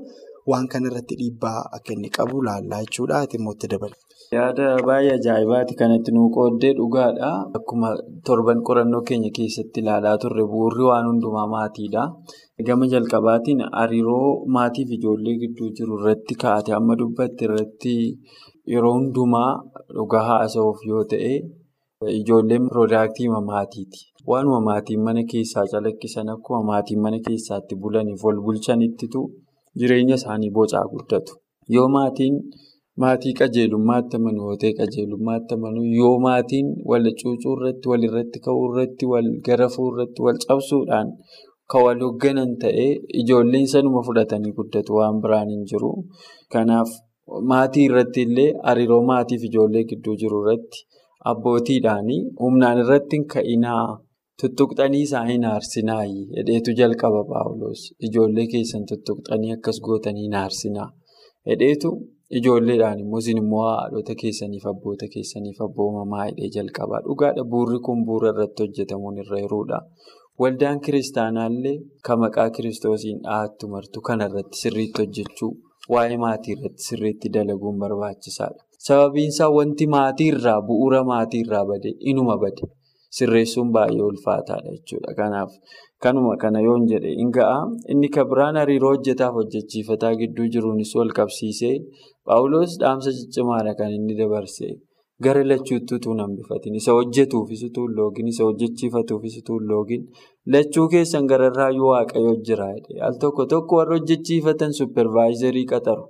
waan 0.51 0.67
kanarratti 0.73 1.15
dhiibbaa 1.21 1.59
akka 1.77 1.91
inni 1.95 2.09
qabu 2.17 2.41
laallaa 2.47 2.81
jechuudha. 2.85 3.15
Ati 3.25 3.37
immoo 3.39 3.53
itti 3.57 3.67
dabala. 3.73 3.95
Yaada 4.35 4.65
baay'ee 4.87 5.13
ajaa'ibaati 5.19 5.73
kanatti 5.81 6.11
nuu 6.15 6.27
qooddee 6.35 6.73
dhugaadha. 6.79 7.29
Akkuma 7.57 7.89
torban 8.27 8.59
qorannoo 8.67 9.01
keenya 9.09 9.31
keessatti 9.37 9.79
ilaalaa 9.83 10.15
turre 10.23 10.43
bu'uurri 10.51 10.83
waan 10.89 11.05
hundumaa 11.09 11.47
maatiidha. 11.55 12.03
Gama 12.67 12.85
jalqabaatiin 12.93 13.61
hariiroo 13.79 14.29
maatiif 14.57 14.89
ijoollee 14.97 15.35
gidduu 15.43 15.69
jiru 15.77 15.99
irratti 15.99 16.35
kaa'ate 16.43 16.71
amma 16.79 16.95
dubbatte 17.01 17.45
irratti 17.49 17.95
yeroo 18.73 18.93
hundumaa 18.97 19.51
dhugaa 19.97 20.23
haasa'uuf 20.31 20.79
yoo 20.89 21.03
ta'e 21.13 21.33
ijoolleen 22.19 22.67
piroodaaktii 22.69 23.29
maatiiti. 23.51 23.99
Waanuma 24.29 24.59
maatiin 24.67 25.01
mana 25.05 25.21
keessaa 25.31 25.65
calaqqisan 25.71 26.29
akkuma 26.33 26.61
maatiin 26.69 27.01
mana 27.05 27.19
keessaatti 27.27 27.75
bulaniif 27.81 28.23
wal 28.27 28.39
bulchanittitu 28.45 29.21
jireenya 29.79 30.15
isaanii 30.19 30.51
bocaa 30.57 30.85
guddatu. 30.93 31.31
Yoo 31.75 31.87
maatiin 31.95 32.35
maatii 33.03 33.33
qajeelummaatti 33.39 34.15
amanu 34.19 34.41
yoo 34.47 34.57
ta'e 34.61 34.73
qajeelummaatti 34.79 35.51
amanu 35.57 35.81
yoo 35.99 36.15
maatiin 36.25 36.67
wal 36.89 37.05
cuucuu 37.21 37.53
irratti 37.57 37.87
wal 37.91 38.03
irratti 38.09 38.39
ka'uu 38.45 38.65
irratti 38.69 39.05
wal 39.13 39.27
garafuu 39.47 39.87
irratti 39.93 40.21
wal 40.25 40.37
cabsuudhaan 40.47 41.07
kan 41.71 41.81
wal 41.85 41.99
hoogganan 42.05 42.51
ta'ee 42.61 42.89
ijoolleen 43.21 43.67
sanuma 43.73 44.01
fudhatanii 44.07 44.53
guddatu 44.59 44.91
waan 44.99 45.17
biraan 45.23 45.49
hin 45.53 45.63
jiru. 45.71 45.91
Kanaaf 46.53 46.89
maatii 47.51 47.85
irratti 47.89 48.21
illee 48.27 48.49
hariiroo 48.67 49.01
maatiif 49.11 49.43
ijoollee 49.49 49.83
gidduu 49.91 50.15
jiru 50.21 50.37
irratti 50.43 50.79
abbootiidhaan 51.31 52.09
humnaan 52.43 52.77
irratti 52.83 53.17
ka'inaa 53.33 53.85
tuttuqxanii 54.41 55.01
isaa 55.07 55.25
hin 55.31 55.43
aarsinaayi 55.51 56.23
hedheetu 56.37 56.71
jalqaba 56.79 57.21
paawuloos 57.31 57.81
ijoollee 58.07 58.47
keessan 58.53 58.83
tuttuqxanii 58.91 59.53
akkas 59.57 59.79
gootanii 59.87 60.25
hin 60.27 60.35
aarsinaa 60.43 60.89
hedheetu. 61.51 61.91
Ijoolleedhaan 62.37 62.99
immoo 63.03 63.19
isin 63.23 63.37
immoo 63.41 63.63
haadhota 63.69 64.13
keessaniif 64.21 64.63
abboota 64.71 65.07
keessaniif 65.15 65.59
abboomamaa 65.65 66.23
hidhee 66.29 66.49
jalqabaa 66.55 67.01
dhugaadha 67.07 67.43
buurri 67.51 67.79
kun 67.87 67.99
bu'uura 68.07 68.31
irratti 68.33 68.63
hojjetamuun 68.65 69.19
irra 69.23 69.41
jiruudha. 69.43 69.79
Waldaan 70.41 70.79
kiristaanaallee 70.85 71.75
kan 72.07 72.19
maqaa 72.23 72.49
kiristoosiin 72.55 73.19
dhahattu 73.27 73.67
martu 73.73 74.01
kanarratti 74.07 74.57
sirriitti 74.63 75.01
hojjechuu 75.03 75.51
waa'ee 75.95 76.17
maatii 76.23 76.55
irratti 76.57 76.83
sirriitti 76.87 77.33
dalaguun 77.35 77.77
barbaachisaadha. 77.83 78.61
Sababiin 78.87 79.29
isaa 79.35 79.51
wanti 79.57 79.87
maatii 79.95 80.27
irraa 80.33 80.59
bu'uura 80.67 81.03
maatii 81.11 81.41
irraa 81.45 81.65
bade 81.71 81.91
inuma 82.13 82.37
bade 82.45 82.63
sirreessuun 83.17 83.69
baay'ee 83.75 84.05
ulfaataadha 84.11 84.73
jechuudha. 84.77 85.13
Kanaaf 85.19 85.51
kanuma 86.03 86.33
kana 86.43 86.59
yoon 86.67 86.87
jedhe 86.91 87.13
hin 87.21 87.31
ga'a 87.37 87.59
inni 87.93 88.09
kan 88.15 88.29
biraan 88.31 88.59
hariiroo 88.61 88.91
hojjetaaf 88.95 89.37
hojjechiifataa 89.39 90.13
gidduu 90.21 90.47
jiruunis 90.55 90.95
wal 90.99 91.13
qabsiisee. 91.19 91.75
Paawuloos 92.27 92.77
dhaamsa 92.81 93.15
ciccimaadha 93.19 93.75
kan 93.79 93.95
inni 93.97 94.17
dabarse 94.21 94.71
gara 95.25 95.43
lachuutti 95.51 95.95
utuu 95.97 96.13
hin 96.13 96.23
hambifatin 96.25 96.75
isa 96.81 96.97
hojjetuufis 96.97 97.61
utuu 97.69 97.85
hin 97.87 97.95
loogin 97.99 98.31
isa 98.33 98.47
hojjechiifatuufis 98.49 99.37
utuu 99.43 99.59
hin 99.91 100.09
lachuu 100.55 100.87
keessan 100.95 101.29
gararraayyuu 101.31 101.87
waaqayyo 101.93 102.35
jira 102.49 102.67
al 103.09 103.15
tokko 103.23 103.45
tokko 103.53 103.79
warra 103.81 103.97
hojjechiifatan 103.99 104.77
suppervaayizarii 104.81 105.65
qaxaru. 105.71 106.05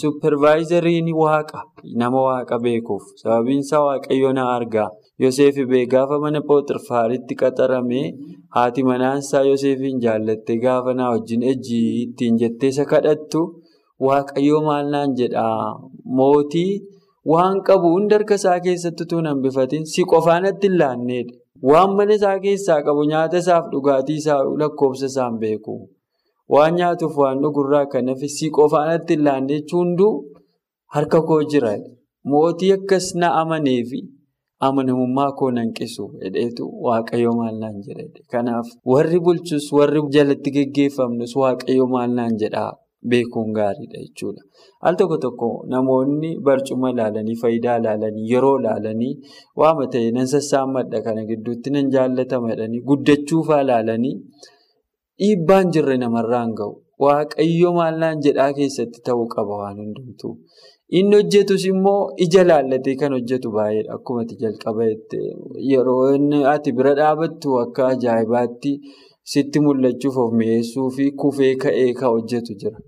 Suppervaayizariin 0.00 1.08
waaqa. 1.14 1.60
Nama 1.96 2.22
waaqa 2.28 2.58
beekuuf. 2.62 3.04
Sababiin 3.22 3.60
isaa 3.60 4.32
na 4.34 4.44
argaa 4.56 4.88
Yoseef 5.22 5.56
bee 5.70 5.86
gaafa 5.92 6.16
mana 6.24 6.40
pooxirfaaritti 6.48 7.34
qaxaramee 7.40 8.04
haati 8.56 8.82
manaansaa 8.88 9.42
Yoseefiin 9.50 9.98
jaallatte 10.04 10.54
gaafa 10.64 10.92
naa 10.98 11.08
wajjin 11.14 11.42
ejjii 11.52 11.88
ittiin 12.02 12.36
jettee 12.42 12.70
isa 12.74 12.84
kadhattu. 12.92 13.40
Waaqayyoo 14.06 14.60
maal 14.68 14.90
naan 14.94 15.14
jedhaa 15.20 15.58
mootii 16.18 16.70
waan 17.32 17.56
qabu 17.68 17.90
hunda 17.94 18.16
harka 18.18 18.38
isaa 18.40 18.58
keessatti 18.66 19.06
utuu 19.06 19.18
hin 19.20 19.30
hambifatin 19.30 19.86
si 19.92 20.04
qofaanatti 20.12 20.70
laanneedha. 20.80 21.34
Waan 21.70 21.96
mana 21.96 22.14
isaa 22.18 22.38
keessaa 22.44 22.80
qabu 22.88 23.06
nyaata 23.12 23.40
isaaf 23.44 23.64
dhugaatii 23.72 24.18
isaa 24.22 24.40
lakkoofsa 24.60 25.10
isaan 25.12 25.38
beeku. 25.42 25.74
Waan 26.54 26.78
nyaatuuf 26.80 27.16
waan 27.22 27.42
dhugurraa 27.42 27.86
kan 27.94 28.12
hafe 28.12 28.28
si 28.36 28.52
qofaanatti 28.60 29.18
hin 29.24 29.66
hunduu 29.72 30.12
harka 30.94 31.22
koo 31.32 31.40
jira. 31.54 31.74
Mootii 32.30 32.72
akkas 32.76 33.10
na 33.20 33.32
amaneefi 33.40 34.00
amanamummaa 34.66 35.30
koo 35.38 35.50
nanqisu 35.58 36.04
hedheetu 36.22 36.64
waaqayyoo 36.86 37.34
maal 37.40 37.56
naan 37.62 37.76
jedha. 37.86 38.04
Kanaaf 38.32 38.66
warri 38.92 39.18
bulchus 39.26 39.66
warri 39.78 40.00
jalatti 40.16 40.50
geggeeffamnus 40.56 41.32
waaqayyoo 41.42 41.88
maal 41.94 42.10
naan 42.18 42.34
jedhaa. 42.42 42.72
Beekuun 43.10 43.50
gaariidha 43.56 43.98
jechuudha. 44.04 44.42
Al 44.86 44.94
tokko 44.98 45.16
tokko 45.24 45.48
namoonni 45.72 46.30
barcuma 46.46 46.90
ilaalanii 46.94 47.36
faayidaa 47.42 47.76
ilaalanii 47.80 48.24
yeroo 48.32 48.56
ilaalanii 48.60 49.12
waama 49.60 49.86
ta'e 49.92 50.10
nan 50.16 50.26
sassaammadha 50.32 50.98
kana 51.06 51.22
gidduutti 51.28 51.70
nan 51.76 51.90
jaallatama 51.94 52.50
jedhanii 52.52 52.80
guddachuufaa 52.88 53.60
ilaalanii 53.66 54.14
dhiibbaan 55.20 55.70
jirre 55.74 55.96
namarraan 56.02 56.50
gahu. 56.58 56.74
Waaqayyo 57.04 57.70
maal 57.78 57.96
naan 58.02 58.18
jedhaa 58.26 58.50
keessatti 58.58 59.00
ta'uu 59.06 59.26
qaba 59.34 59.54
waan 59.62 59.78
hundumtuu. 59.82 60.34
Inni 60.96 61.16
hojjetus 61.16 61.64
immoo 61.68 62.00
ija 62.24 62.42
laallatee 62.48 62.94
kan 63.00 63.12
hojjetu 63.12 63.50
baay'eedha. 63.56 63.92
Akkuma 63.96 64.22
jalqaba 64.42 64.84
yeroo 65.70 65.98
ati 66.54 66.72
bira 66.78 66.94
dhaabattu 67.00 67.58
akka 67.64 67.82
ajaa'ibaatti. 67.94 68.72
Sitti 69.32 69.60
mul'achuuf 69.60 70.16
of 70.22 70.32
mi'eessuu 70.38 70.88
fi 70.96 71.10
kufee 71.20 71.54
ka'ee 71.62 71.92
kan 71.98 72.08
hojjetu 72.14 72.52
jira. 72.60 72.78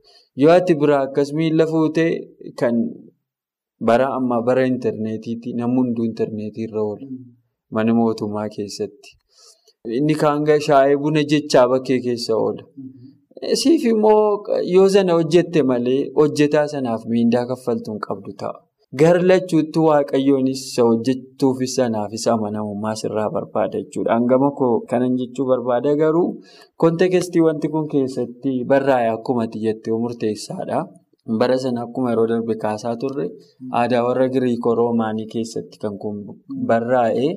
Yoo 0.41 0.53
ati 0.59 0.75
biraa 0.81 1.03
akkas 1.07 1.33
miila 1.37 1.67
fuutee 1.73 2.11
kan 2.61 2.77
bara 3.87 4.07
ammaa 4.19 4.43
bara 4.47 4.65
intarneetiiti 4.73 5.53
namni 5.59 5.77
hunduu 5.81 6.05
intarneetii 6.11 6.65
irra 6.69 6.83
oola. 6.89 7.07
Mana 7.75 7.93
mootummaa 7.99 8.49
keessatti. 8.57 9.11
Inni 9.99 10.15
kaan 10.23 10.47
shaayee 10.67 10.97
buna 11.03 11.21
jechaa 11.33 11.69
bakkee 11.69 12.01
keessa 12.07 12.33
oola. 12.37 12.63
Siif 13.41 13.85
immoo 13.89 14.45
yoo 14.75 14.89
sana 14.95 15.13
hojjette 15.19 15.63
malee 15.71 16.01
hojjetaa 16.19 16.67
sanaaf 16.73 17.05
miindaa 17.13 17.47
kaffaltuu 17.51 17.93
hin 17.95 18.01
qabdu 18.07 18.33
ta'a. 18.43 18.59
Gara 19.01 19.23
lachuutti 19.31 19.79
waaqayyoonis 19.87 20.61
isa 20.69 20.83
hojjetuufis 20.89 21.75
sanaafis 21.79 22.27
amanamummaa 22.33 22.95
sirraa 23.03 23.31
barbaada 23.37 23.79
jechuudha. 23.83 24.13
Hangama 24.17 24.51
kanan 24.91 25.17
jechuu 25.21 25.47
barbaada 25.53 25.95
garuu 26.03 26.29
kontekestii 26.85 27.41
wanti 27.47 27.69
kun 27.75 27.89
keessatti 27.95 28.53
barraa'e 28.73 29.09
akkuma 29.17 29.47
jettee 29.65 29.95
murteessaadha. 30.05 30.81
Bara 31.41 31.57
sana 31.65 31.83
akkuma 31.87 32.11
yeroo 32.13 32.27
darbe 32.35 32.55
kaasaa 32.67 32.97
turre 32.97 33.27
aadaa 33.81 34.05
warra 34.09 34.29
Giriikoo 34.35 34.75
Roomaanii 34.83 35.27
keessatti 35.33 35.79
kan 35.83 35.99
kun 36.03 36.17
barraa'e. 36.69 37.29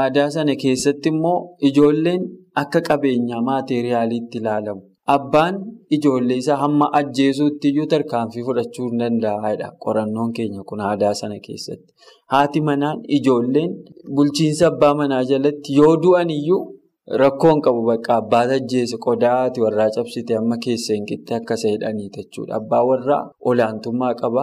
Aadaa 0.00 0.28
sana 0.36 0.54
keessatti 0.62 1.08
immoo 1.14 1.38
ijoolleen 1.68 2.22
akka 2.62 2.80
qabeenyaa 2.88 3.42
maateriyaaliitti 3.50 4.38
ilaalamu. 4.38 4.82
Abbaan 5.14 5.54
ijoollee 5.96 6.36
isaa 6.42 6.56
hamma 6.62 6.86
ajjeesuutti 6.98 7.68
iyyuu 7.70 7.86
tarkaanfii 7.92 8.42
fudhachuu 8.48 8.88
danda'aadha. 9.00 9.68
Qorannoon 9.84 10.32
keenya 10.36 10.62
kun 10.68 10.80
aadaa 10.88 11.14
sana 11.20 11.38
keessatti. 11.46 11.92
Haati 12.32 12.60
manaan 12.68 12.98
ijoolleen 13.18 13.72
bulchiinsa 14.14 14.66
abbaa 14.72 14.94
manaa 15.00 15.22
jalatti 15.30 15.74
yoo 15.78 15.94
du'an 16.02 16.30
iyyuu 16.38 16.60
rakkoon 17.22 17.60
qabu 17.64 17.82
bakka 17.90 18.16
abbaa 18.20 18.44
tajjeesse 18.52 18.96
qodaati 19.06 19.60
warraa 19.64 19.90
cabsite 19.96 20.36
amma 20.40 20.56
keessa 20.64 20.92
hin 20.96 21.06
qixxe 21.10 21.34
akka 21.40 21.54
isa 21.60 21.68
hidhaniiti 21.74 22.20
jechuudha. 22.22 22.54
Abbaa 22.60 22.84
warraa 22.90 23.22
olaantummaa 23.50 24.14
qaba. 24.22 24.42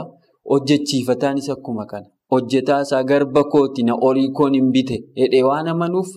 Hojjechiifataanis 0.51 1.49
akkuma 1.55 1.85
kana. 1.91 2.07
Hojjetaa 2.31 2.81
isaa 2.85 3.03
garba 3.09 3.43
kooti 3.53 3.83
na 3.87 3.93
horii 4.03 4.29
koon 4.37 4.53
hin 4.57 4.71
bite 4.75 4.97
jedhee 5.19 5.43
waan 5.49 5.67
amanuuf 5.73 6.09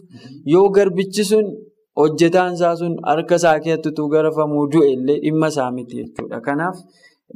yoo 0.52 0.68
garbichi 0.76 1.24
sun 1.30 1.46
hojjetaan 2.00 2.52
isaa 2.58 2.74
sun 2.80 2.94
harka 3.10 3.34
isaa 3.40 3.58
keessattuu 3.66 4.08
garafamuu 4.14 4.64
du'e 4.72 4.88
illee 4.96 5.18
dhimma 5.24 5.48
isaa 5.54 5.70
miti 5.76 5.96
jechuudha. 6.02 6.40
Kanaaf 6.48 6.76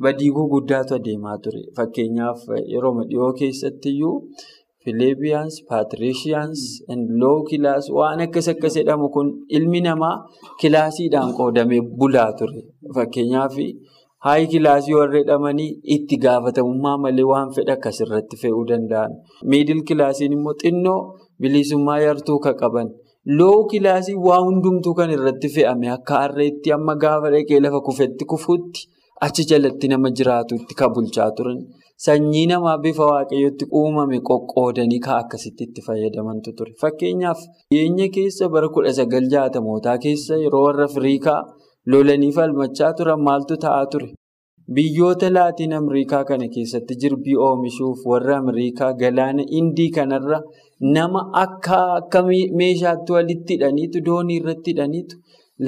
badii 0.04 0.30
gurguddaatu 0.36 0.94
adeemaa 0.98 1.38
ture. 1.44 1.62
Fakkeenyaaf 1.76 2.40
yeroo 2.74 2.94
dhiyoo 3.08 3.32
keessattiyyuu 3.40 4.14
Fileebiyaans, 4.84 5.54
Paatirishiyaans, 5.68 6.60
Loo 7.20 7.36
kilaas 7.48 7.86
waan 7.98 8.20
akkas 8.24 8.48
akkas 8.52 8.74
jedhamu 8.78 9.06
kun 9.14 9.28
ilmi 9.58 9.80
namaa 9.86 10.16
kilaasiidhaan 10.60 11.30
qoodamee 11.38 11.80
bulaa 12.00 12.30
ture. 12.38 12.60
Fakkeenyaaf 12.96 13.54
haayi 14.26 14.46
kilaasii 14.52 14.94
warra 14.98 15.18
jedhamanii 15.22 15.70
itti 15.96 16.16
gaafatamummaa 16.24 16.96
malee 17.04 17.26
waan 17.32 17.48
fedha 17.56 17.72
akkasirratti 17.78 18.36
fe'uu 18.42 18.64
danda'an. 18.70 19.12
Miidil 19.50 19.80
kilaasiin 19.88 20.32
immoo 20.36 20.54
xinnoo 20.62 20.98
bilisummaa 21.40 21.98
yartuu 22.06 22.38
kan 22.44 22.56
qaban. 22.62 22.88
Loo 23.26 23.64
kilaasii 23.70 24.14
waa 24.26 24.40
hundumtuu 24.46 24.92
kan 24.94 25.10
irratti 25.12 25.48
fe'ame 25.54 25.88
akka 25.92 26.18
harreetti 26.22 26.72
amma 26.76 26.94
gaafa 27.04 27.30
dhaqee 27.34 27.60
lafa 27.64 27.80
kufetti 27.86 28.24
kufuutti 28.32 28.82
achi 29.26 29.44
jalatti 29.50 29.88
nama 29.92 30.10
jiraatutti 30.18 30.74
kan 30.80 30.92
bulchaa 30.94 31.30
turan. 31.38 31.62
Sanyii 32.06 32.46
namaa 32.50 32.76
bifa 32.84 33.06
waaqayyootti 33.12 33.64
uumame 33.80 34.18
qoqqoodanii 34.30 35.00
kan 35.06 35.16
akkasitti 35.22 35.64
itti 35.68 35.80
fayyadamantu 35.86 36.52
ture. 36.58 36.72
Fakkeenyaaf 36.82 37.40
dhiyeenya 37.70 38.08
keessa 38.16 38.48
bara 38.56 38.68
kudha 38.74 38.92
sagal 38.98 39.30
jaatamootaa 39.34 39.96
keessa 40.04 40.36
yeroo 40.44 40.62
warra 40.66 40.84
Afrikaa 40.90 41.40
lolanii 41.86 42.32
falmachaa 42.36 42.92
turan 42.98 43.20
maaltu 43.28 43.56
ta'aa 43.64 43.86
ture? 43.92 44.08
Biyyoota 44.72 45.28
laatiin 45.34 45.72
Amriikaa 45.76 46.24
kana 46.24 46.48
keessatti 46.48 46.94
jirbii 47.00 47.34
oomishuuf 47.46 48.04
warra 48.10 48.36
Amriikaa 48.38 48.92
galaana 49.02 49.44
Indii 49.58 49.90
kanarra 49.90 50.38
nama 50.80 51.20
akka 51.40 51.80
akka 51.96 52.22
meeshaatti 52.60 53.12
walitti 53.12 53.54
hidhaniitu 53.58 54.00
doonii 54.06 54.38
irratti 54.40 54.70
hidhaniitu 54.72 55.18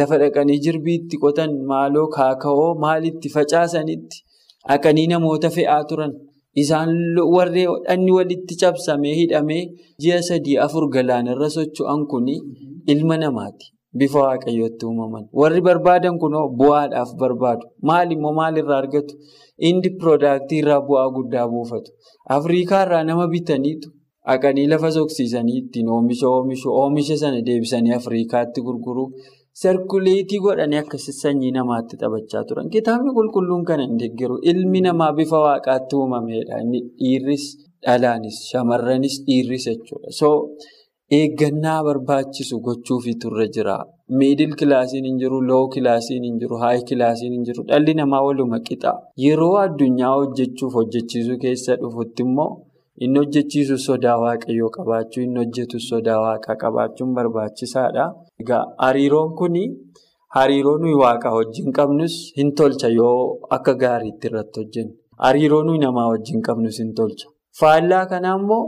lafa 0.00 0.18
dhaqanii 0.22 0.58
jirbii 0.68 0.94
itti 1.02 1.20
qotan 1.26 1.52
maaloo 1.72 2.06
kaaka'oo 2.16 2.70
maalitti 2.86 3.28
facaasanitti 3.36 4.22
dhaqanii 4.68 5.06
namoota 5.12 5.50
fe'aa 5.58 5.82
turan. 5.92 6.16
Isaan 6.62 6.90
warree 7.34 7.66
dhanni 7.86 8.12
walitti 8.18 8.56
cabsamee 8.64 9.14
hidhamee 9.20 9.62
ji'a 10.02 10.22
sadii 10.30 10.56
afur 10.66 10.88
galaanarra 10.94 11.50
socho'an 11.58 12.06
kun 12.10 12.26
ilma 12.94 13.16
namaati. 13.24 13.66
Bifa 14.00 14.20
waaqayyootti 14.26 14.84
uumaman. 14.88 15.24
Warri 15.40 15.60
barbaadan 15.68 16.16
kunoo 16.22 16.46
bu'aadhaaf 16.60 17.10
barbaadu. 17.20 17.64
Maalimmoo 17.88 18.32
maalirraa 18.40 18.78
argatu? 18.82 19.14
Indi 19.68 19.90
piroodaaktii 19.98 20.58
irraa 20.62 20.80
bu'aa 20.88 21.08
guddaa 21.16 21.46
buufatu. 21.52 21.90
Afrikaa 22.38 22.82
irraa 22.86 23.04
nama 23.10 23.26
bitaniitu 23.34 23.88
dhaqanii 24.28 24.66
lafa 24.72 24.90
soqsiisanii 24.98 25.56
ittiin 25.62 25.88
oomisha 25.94 26.26
oomishu 26.36 26.68
oomisha 26.82 27.16
sana 27.22 27.40
deebisanii 27.48 27.94
Afrikaatti 28.00 28.60
gurguru. 28.68 29.04
Sarkuleetii 29.60 30.38
godhanii 30.44 30.78
akkasii 30.82 31.12
sanyii 31.22 31.52
namaatti 31.58 31.96
taphachaa 32.00 32.42
turan. 32.48 32.66
Kitaabni 32.74 33.10
qulqulluun 33.18 33.62
kana 33.68 33.82
hin 33.86 33.96
deeggaru. 34.02 34.36
Ilmi 34.50 34.80
namaa 34.86 35.12
bifa 35.18 35.38
waaqaatti 35.46 35.96
uumameedha. 36.00 36.58
Inni 36.64 36.80
dhiirris 37.00 37.44
dhalaanis 37.86 38.36
shamarranis 38.50 39.16
dhiirris 39.26 39.64
jechuudha. 39.70 40.10
So 40.20 40.28
eeggannaa 41.18 41.80
barbaachisu 41.86 42.56
gochuufi 42.66 43.12
turre 43.22 43.46
jira. 43.54 43.76
Miidil 44.10 44.52
kilaasiin 44.54 45.04
hin 45.04 45.16
jiru, 45.18 45.40
loo 45.48 45.68
kilaasiin 45.68 46.22
hin 46.24 46.38
jiru, 46.40 46.56
haayi 46.62 46.82
kilaasiin 46.88 47.32
hin 47.32 47.44
jiru. 47.48 47.64
Dhalli 47.70 47.94
namaa 48.00 48.20
waluma 48.26 48.60
qixa. 48.68 48.92
Yeroo 49.24 49.56
addunyaa 49.62 50.12
hojjechuuf 50.14 50.74
hojjechiisuu 50.78 51.38
keessa 51.44 51.76
dhufutti 51.80 52.22
immoo 52.26 52.46
inni 53.00 53.18
hojjechiisu 53.22 53.78
sodaa 53.86 54.14
waaqayyoo 54.24 54.70
qabaachuu, 54.76 55.22
inni 55.26 55.38
hojjetu 55.42 55.80
sodaa 55.88 56.20
waaqaa 56.26 56.56
qabaachuun 56.62 57.14
barbaachisaadha. 57.18 58.04
Egaa 58.44 58.62
hariiroon 58.84 59.34
kun 59.40 59.56
hariiroo 60.36 60.76
nuyi 60.84 60.94
waaqa 61.02 61.34
wajjin 61.38 61.72
qabnus 61.80 62.14
hin 62.38 62.54
tolcha 62.60 62.88
yoo 62.98 63.38
akka 63.58 63.74
gaariitti 63.82 64.26
irratti 64.30 64.60
hojjennu. 64.62 64.92
Hariiroo 65.24 65.62
nuyi 65.66 65.78
namaa 65.84 66.08
wajjin 66.14 66.42
qabnus 66.48 66.78
hin 66.84 66.94
tolcha. 66.94 67.26
Faallaa 67.60 68.06
kanaa 68.14 68.36
immoo 68.38 68.62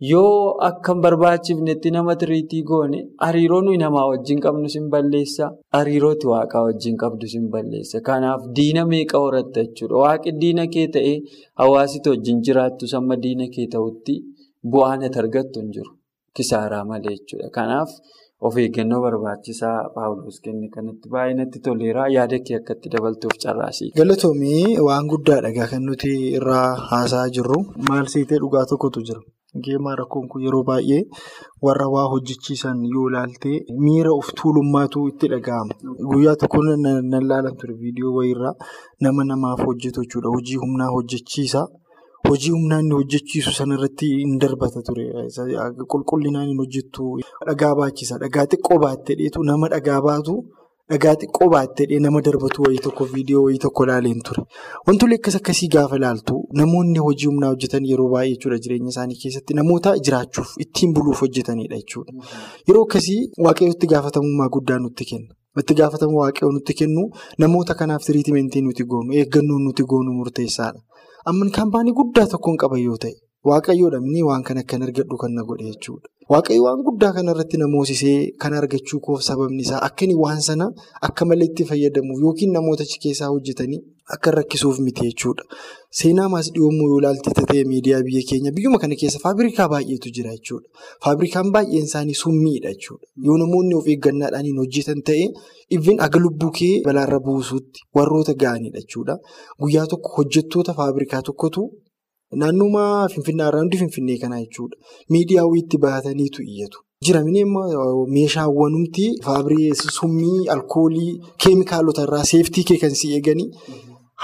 yoo 0.00 0.56
akka 0.68 0.92
hin 0.94 1.00
barbaachifnetti 1.04 1.90
nama 1.94 2.14
tiriitii 2.22 2.62
goone 2.70 2.98
hariiroo 3.24 3.60
nuyi 3.66 3.78
namaa 3.82 4.04
wajjin 4.10 4.40
qabnus 4.44 4.74
hin 4.78 4.88
balleessa. 4.92 5.48
Hariirooti 5.76 6.26
waaqaa 6.32 6.62
wajjin 6.66 6.96
qabdus 7.02 7.32
hin 7.38 7.48
balleessa. 7.54 8.00
Kanaaf 8.08 8.42
diina 8.58 8.84
meeqa 8.92 9.18
horatta 9.24 9.64
jechuudha. 9.64 9.96
Waaqi 10.04 10.32
diina 10.42 10.66
kee 10.74 10.86
ta'ee 10.96 11.16
hawaasiti 11.62 12.08
wajjin 12.14 12.42
jiraattus 12.48 12.94
amma 13.00 13.16
diina 13.24 13.48
kee 13.56 13.66
ta'utti 13.74 14.14
bu'aan 14.72 15.02
ati 15.08 15.18
argattu 15.24 15.60
hin 15.64 15.72
jiru. 15.78 15.92
Kisaaraa 16.36 16.84
malee 16.90 17.16
jechuudha. 17.16 17.50
Kanaaf 17.56 17.90
of 18.48 18.56
eeggannoo 18.64 19.00
barbaachisaa 19.04 19.78
paawuloos 19.94 20.38
kenne 20.44 20.68
kanatti 20.76 21.08
baay'ee 21.14 21.34
natti 21.40 21.58
toleera. 21.64 22.04
Yaada 22.16 22.38
kee 22.46 22.56
akka 22.60 22.74
itti 22.78 22.88
dabaltuuf 22.94 23.34
carraasii. 23.46 23.90
Galatoomii 23.98 24.78
waan 24.90 25.08
guddaadha 25.14 25.66
kan 25.72 25.82
nuti 25.90 26.12
irraa 26.38 26.68
haasa'aa 26.92 27.28
jirru. 27.38 27.60
Maal 27.90 28.06
siitee 28.14 28.38
dhugaa 28.44 28.64
tokkotu 28.74 29.02
jira. 29.10 29.20
Geemaa 29.56 29.94
rakkoon 29.96 30.28
kun 30.28 30.42
yeroo 30.44 30.62
baay'ee 30.68 31.00
warra 31.66 31.86
waa 31.94 32.04
hojjechiisan 32.12 32.82
yoo 32.94 33.06
ilaalte 33.08 33.52
miira 33.84 34.10
of 34.12 34.28
tuulummaatu 34.40 35.06
itti 35.08 35.28
dhaga'ama. 35.32 35.72
Guyyaa 36.10 36.36
tokko 36.42 36.60
nan 36.68 37.22
ilaalan 37.22 37.56
ture 37.60 37.74
viidiyoo 37.80 38.12
wayiirraa 38.18 38.52
nama 39.00 39.24
namaaf 39.24 39.64
hojjetu 39.64 40.04
jechuudha. 40.04 40.28
Hojii 40.36 40.56
humnaa 40.64 40.90
hojjechiisa. 40.96 41.64
Hojii 42.28 42.50
humnaa 42.50 42.80
inni 42.84 42.94
hojjechiisu 42.98 43.52
sanarratti 43.60 44.06
hin 44.20 44.38
darbata 44.38 44.82
ture. 44.82 45.08
Qulqullinaan 45.94 46.48
hin 46.52 46.58
hojjettu. 46.64 47.08
Dhagaa 47.48 47.74
baachisa. 47.80 48.18
Dhagaa 48.24 48.46
xiqqoo 48.52 48.78
baatteedheetu 48.84 49.42
nama 49.52 49.68
dhagaa 49.74 50.00
baatu 50.10 50.36
dhagaa 50.90 51.14
xiqqoo 51.22 51.48
baatteedhee 51.54 51.98
nama 52.04 52.20
darbatu 52.26 52.62
wayii 52.66 52.82
tokko 52.86 53.04
viidiyoo 53.14 53.42
wayii 53.46 53.58
tokko 53.64 53.84
ilaaleen 53.86 54.20
ture. 54.28 54.42
Wantoonni 54.86 55.16
akkas 55.20 55.36
akkasii 55.38 55.68
gaafa 55.74 55.96
ilaaltu 56.00 56.36
namoonni 56.60 56.98
hojii 57.06 57.26
humnaa 57.30 57.50
hojjetan 57.54 57.84
yeroo 57.90 58.08
baay'ee 58.14 58.34
jechuudha 58.34 58.58
jireenya 58.66 58.88
isaanii 58.94 59.18
keessatti 59.22 59.54
namoota 59.60 59.94
jiraachuuf 60.08 60.54
ittiin 60.66 60.94
buluuf 60.98 61.20
hojjetanidha 61.26 61.76
jechuudha. 61.82 62.12
Yeroo 62.68 62.84
akkasii 62.88 63.20
waaqayyootti 63.46 63.86
gaafatamummaa 63.94 64.48
guddaa 64.58 64.78
nutti 64.86 65.04
kenna. 65.12 65.32
Itti 65.60 65.74
gaafatamuu 65.82 66.20
waaqayyoo 66.24 66.52
nutti 66.56 66.74
kennu 66.80 67.04
namoota 67.44 67.74
kanaaf 67.80 68.04
tiriitimentii 68.08 68.62
nuti 68.66 68.84
goonu 68.92 69.12
eeggannoon 69.22 69.64
nuti 69.68 69.82
goonu 69.92 70.12
murteessaadha. 70.18 70.80
Amma 71.30 71.50
kaampaanii 71.56 71.92
guddaa 72.00 72.26
tokkoon 72.34 72.56
qaban 72.62 72.82
yoo 72.88 72.96
ta'e 73.04 73.14
waaqayyoodha 73.50 74.00
minii 74.04 74.22
waan 74.28 74.42
kana 74.50 74.60
akkan 74.64 74.82
argadhu 74.86 75.16
kan 75.22 75.32
na 75.38 75.42
godhe 75.48 75.64
jechuudha. 75.72 76.08
Waaqayyo 76.32 76.62
waan 76.64 76.82
guddaa 76.86 77.12
kanarratti 77.16 77.56
na 77.60 77.66
moosisee 77.74 78.32
kan 78.42 78.52
argachuu 78.56 78.98
koof 79.04 79.22
sababni 79.28 79.62
isaa 79.64 79.80
akka 79.86 80.04
waan 80.22 80.40
sana 80.48 80.66
akka 81.08 81.24
malee 81.24 81.48
itti 81.50 81.64
fayyadamuuf 81.70 82.20
yookiin 82.24 82.52
namoota 82.56 82.82
achi 82.86 82.98
keessaa 83.04 83.30
hojjetanii 83.34 83.80
akka 84.14 84.30
rakkisuuf 84.36 84.78
miti 84.84 85.06
jechuudha. 85.08 85.44
Seenaa 86.00 86.28
maas 86.28 86.50
dhiyoommoo 86.52 86.88
yoo 86.90 86.98
ilaalte 87.00 87.32
ta'ee 87.38 87.64
miidiyaa 87.70 88.02
biyya 88.08 88.22
keenya 88.28 88.52
biyyuma 88.58 88.78
kana 88.82 89.00
keessa 89.00 89.22
faabirikaa 89.24 89.68
baay'eetu 89.72 90.12
jira 90.18 90.36
jechuudha. 90.36 90.68
Faabirikaan 91.04 91.52
baay'een 91.56 91.88
isaanii 91.90 92.18
summiidha 92.22 92.74
jechuudha. 92.76 93.06
Yoo 93.26 93.38
namoonni 93.44 93.74
of 93.80 93.88
eeggannaadhaan 93.94 94.46
hin 94.52 94.60
hojjetan 94.64 95.02
ta'e 95.10 95.26
Ifin 95.76 95.98
aga 96.04 96.18
lubbuu 96.24 96.50
kee 96.58 96.74
balaarra 96.84 97.18
buusuutti 97.24 97.82
warroota 97.96 98.34
ga'anidha 98.42 98.80
jechuudha. 98.84 99.16
Guyyaa 99.60 99.86
tokko 99.94 100.14
hojjettoota 100.18 100.74
faabirikaa 100.78 101.22
tokkotu 101.22 101.70
naannuma 102.36 103.08
Finfinnaarraa 103.14 103.60
hundi 103.60 103.76
Finfinnee 103.78 104.18
kanaa 104.18 104.40
jechuudha. 104.44 104.76
Miidiyaa 105.10 105.48
itti 105.62 105.78
baataniitu 105.78 106.42
iyyatu. 106.42 106.78
Jira 107.06 107.24
mini 107.24 107.44
meeshaawwanumti 108.14 109.04
faabirii 109.24 109.74
summii 109.74 110.48
alkoolii 110.54 111.20
keemikaalota 111.44 112.02
irraa 112.06 112.24
seeftii 112.30 112.64
kee 112.70 112.78
kan 112.84 112.94
si 113.00 113.12
eeganii 113.14 113.50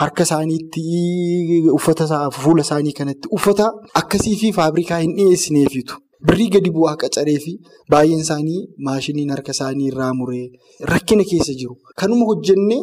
harka 0.01 0.23
isaaniitti 0.23 0.83
uffata 1.77 2.31
fuula 2.31 2.62
isaanii 2.67 2.93
kanatti 3.01 3.29
uffata 3.38 3.71
akkasii 4.01 4.37
fi 4.40 4.53
faabirikaa 4.53 4.99
hin 4.99 5.14
dhiyeessineefitu. 5.17 5.95
Birrii 6.27 6.49
gadi 6.51 6.71
bu'aa 6.77 6.97
qacaree 7.03 7.38
fi 7.45 7.53
baay'een 7.90 8.21
isaanii 8.27 8.61
maashiniin 8.88 9.31
harka 9.35 9.53
isaanii 9.57 9.87
irraa 9.93 10.12
muree 10.21 10.47
rakkina 10.93 11.25
keessa 11.31 11.53
jiru. 11.61 11.77
Kanuma 12.01 12.25
hojjennee 12.31 12.83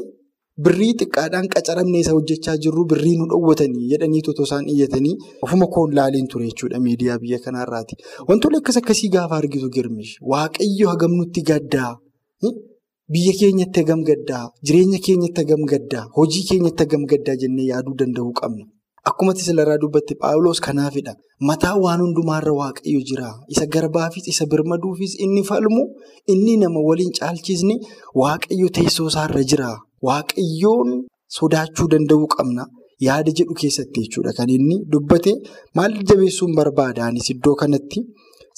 birrii 0.59 0.93
xiqqaadhaan 0.99 1.47
qacaramne 1.53 1.99
isa 2.03 2.11
hojjechaa 2.15 2.55
jirru 2.63 2.83
birrii 2.91 3.15
nu 3.19 3.25
dhoowwatanii 3.31 3.87
jedhanii 3.91 4.21
totoo 4.27 4.43
isaan 4.49 4.65
iyyatanii 4.73 5.13
ofuma 5.47 5.67
koon 5.75 5.93
laaleen 5.97 6.27
ture 6.31 6.45
jechuudha 6.49 6.79
miidiyaa 6.85 7.17
biyya 7.23 7.39
kanaarraati. 7.45 7.95
Wantoonni 8.27 8.57
akkas 8.59 8.77
akkasii 8.81 9.09
gaafa 9.15 9.37
argitu 9.41 9.69
girmish 9.75 10.11
waaqayyo 10.33 10.89
hagam 10.91 11.13
nutti 11.19 11.41
gaddaa 11.49 11.93
biyya 13.13 13.33
keenyatti 13.39 13.79
hagam 13.83 14.03
gaddaa 14.09 14.45
jireenya 14.67 14.99
keenyatti 15.05 15.41
hagam 15.41 15.63
gaddaa 15.71 16.05
hojii 16.17 16.43
keenyatti 16.49 16.83
hagam 16.83 17.03
gaddaa 17.11 17.35
jennee 17.41 17.67
yaaduu 17.71 17.95
danda'uu 18.01 18.33
qabna. 18.41 18.65
Akkuma 19.09 19.33
tislaraa 19.33 19.77
dubbatti 19.81 20.13
Paawuloos 20.21 20.59
kanaafidha. 20.65 21.13
Mataa 21.49 21.75
waan 21.83 22.01
hundumaarra 22.03 22.51
waaqayyo 22.59 22.99
jira. 23.09 23.29
Isa 23.53 23.65
garbaafis 23.65 24.27
isa 24.33 24.45
birmaduufis 24.51 25.15
inni 25.25 25.43
falmu 25.43 25.83
inni 26.33 26.57
nama 26.63 26.79
waliin 26.89 27.09
caalchisne 27.19 27.75
waaqayyo 28.21 28.67
teessoo 28.75 29.07
isaarra 29.11 29.41
jira. 29.53 29.71
Waaqayyoon 30.07 30.89
sodaachuu 31.37 31.87
danda'uu 31.93 32.27
qabna. 32.35 32.63
Yaada 33.07 33.31
jedhu 33.37 33.53
keessatti 33.61 34.01
jechuudha 34.05 34.31
kan 34.37 34.49
inni 34.55 34.75
dubbate 34.93 35.31
maal 35.77 35.93
jabeessuun 36.09 36.51
barbaadaanis 36.59 37.29
iddoo 37.33 37.55
kanatti 37.61 37.99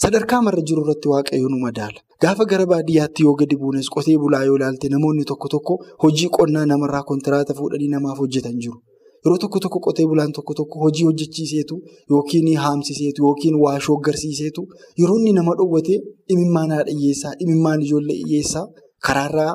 sadarkaa 0.04 0.42
marra 0.48 0.62
jiru 0.70 0.82
irratti 0.84 1.08
waaqayyo 1.14 1.48
nu 1.54 1.60
madaala. 1.66 2.00
Gaafa 2.22 2.46
gara 2.52 2.66
baadiyyaatti 2.74 3.24
yoo 3.28 3.36
gadi 3.42 3.56
buunes 3.62 3.88
qotee 3.96 4.18
bulaa 4.24 4.44
yoo 4.48 4.58
ilaalte 4.60 4.90
namoonni 4.94 5.24
tokko 5.32 5.48
tokko 5.56 5.74
hojii 6.04 6.30
qonnaa 6.38 6.66
namarraa 6.72 7.04
kontiraata 7.12 7.54
fuudhanii 7.60 7.90
namaaf 7.96 8.18
hojjetan 8.24 8.58
jiru. 8.64 8.78
Yeroo 9.26 9.38
tokko 9.44 9.60
tokko 9.64 9.80
qotee 9.88 10.06
bulaan 10.12 10.32
tokko 10.38 10.54
tokko 10.60 10.80
hojii 10.86 11.06
hojjechiiseetu 11.10 11.76
yookiin 12.12 12.48
haamsiseetu 12.64 13.24
yookiin 13.28 13.56
waashoo 13.64 13.98
garsiiseetu 14.08 14.62
yeroo 15.02 15.18
inni 15.20 15.34
nama 15.40 15.54
dhoowwate 15.60 15.96
imimmaan 16.36 16.72
haadha 16.76 16.92
hiyyeessaa 16.98 17.34
imimmaan 17.46 17.82
ijoollee 17.86 18.18
hiyyeessaa 18.24 18.66
karaarraa 19.08 19.54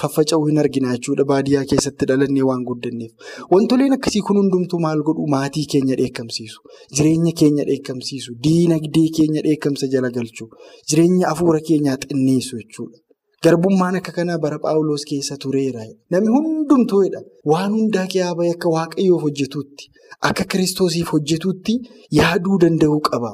faffaca'uu 0.00 0.46
hin 0.48 0.58
argina 0.62 0.92
jechuudha 0.96 1.24
baadiyyaa 1.30 1.64
keessatti 1.72 2.06
dhalannee 2.10 2.44
waan 2.48 2.64
guddanneef. 2.70 3.12
Wantoleen 3.52 3.92
akkasii 3.96 4.22
kun 4.28 4.36
hundumtuu 4.40 4.80
maal 4.86 5.02
godhu 5.08 5.26
maatii 5.36 5.64
keenya 5.74 5.96
dheekkamsiisu 6.00 6.60
jireenya 6.96 7.32
keenya 7.42 7.64
dheekkamsiisu 7.70 8.34
diinagdee 8.48 9.06
keenya 9.18 9.42
dheekkamsa 9.48 9.86
jala 9.94 10.10
galchu 10.18 10.48
jireenya 10.90 11.28
afuura 11.32 11.60
keenyaa 11.68 11.96
xinneessu 12.06 12.56
jechuudha. 12.62 12.98
Garbummaan 13.44 13.96
akka 13.98 14.12
kanaa 14.16 14.38
bara 14.42 14.58
Paawuloos 14.64 15.04
keessa 15.10 15.36
tureera. 15.44 15.84
Namni 16.10 16.30
hundumtuudha. 16.34 17.20
Waan 17.52 17.72
hundaa 17.76 18.06
kiyaabaa 18.12 18.50
akka 18.54 18.68
waaqayyoof 18.74 19.22
hojjetuutti, 19.26 19.84
akka 20.28 20.44
kiristoosiif 20.52 21.08
hojjetuutti 21.14 21.74
yaaduu 22.18 22.58
danda'uu 22.64 23.00
qaba. 23.08 23.32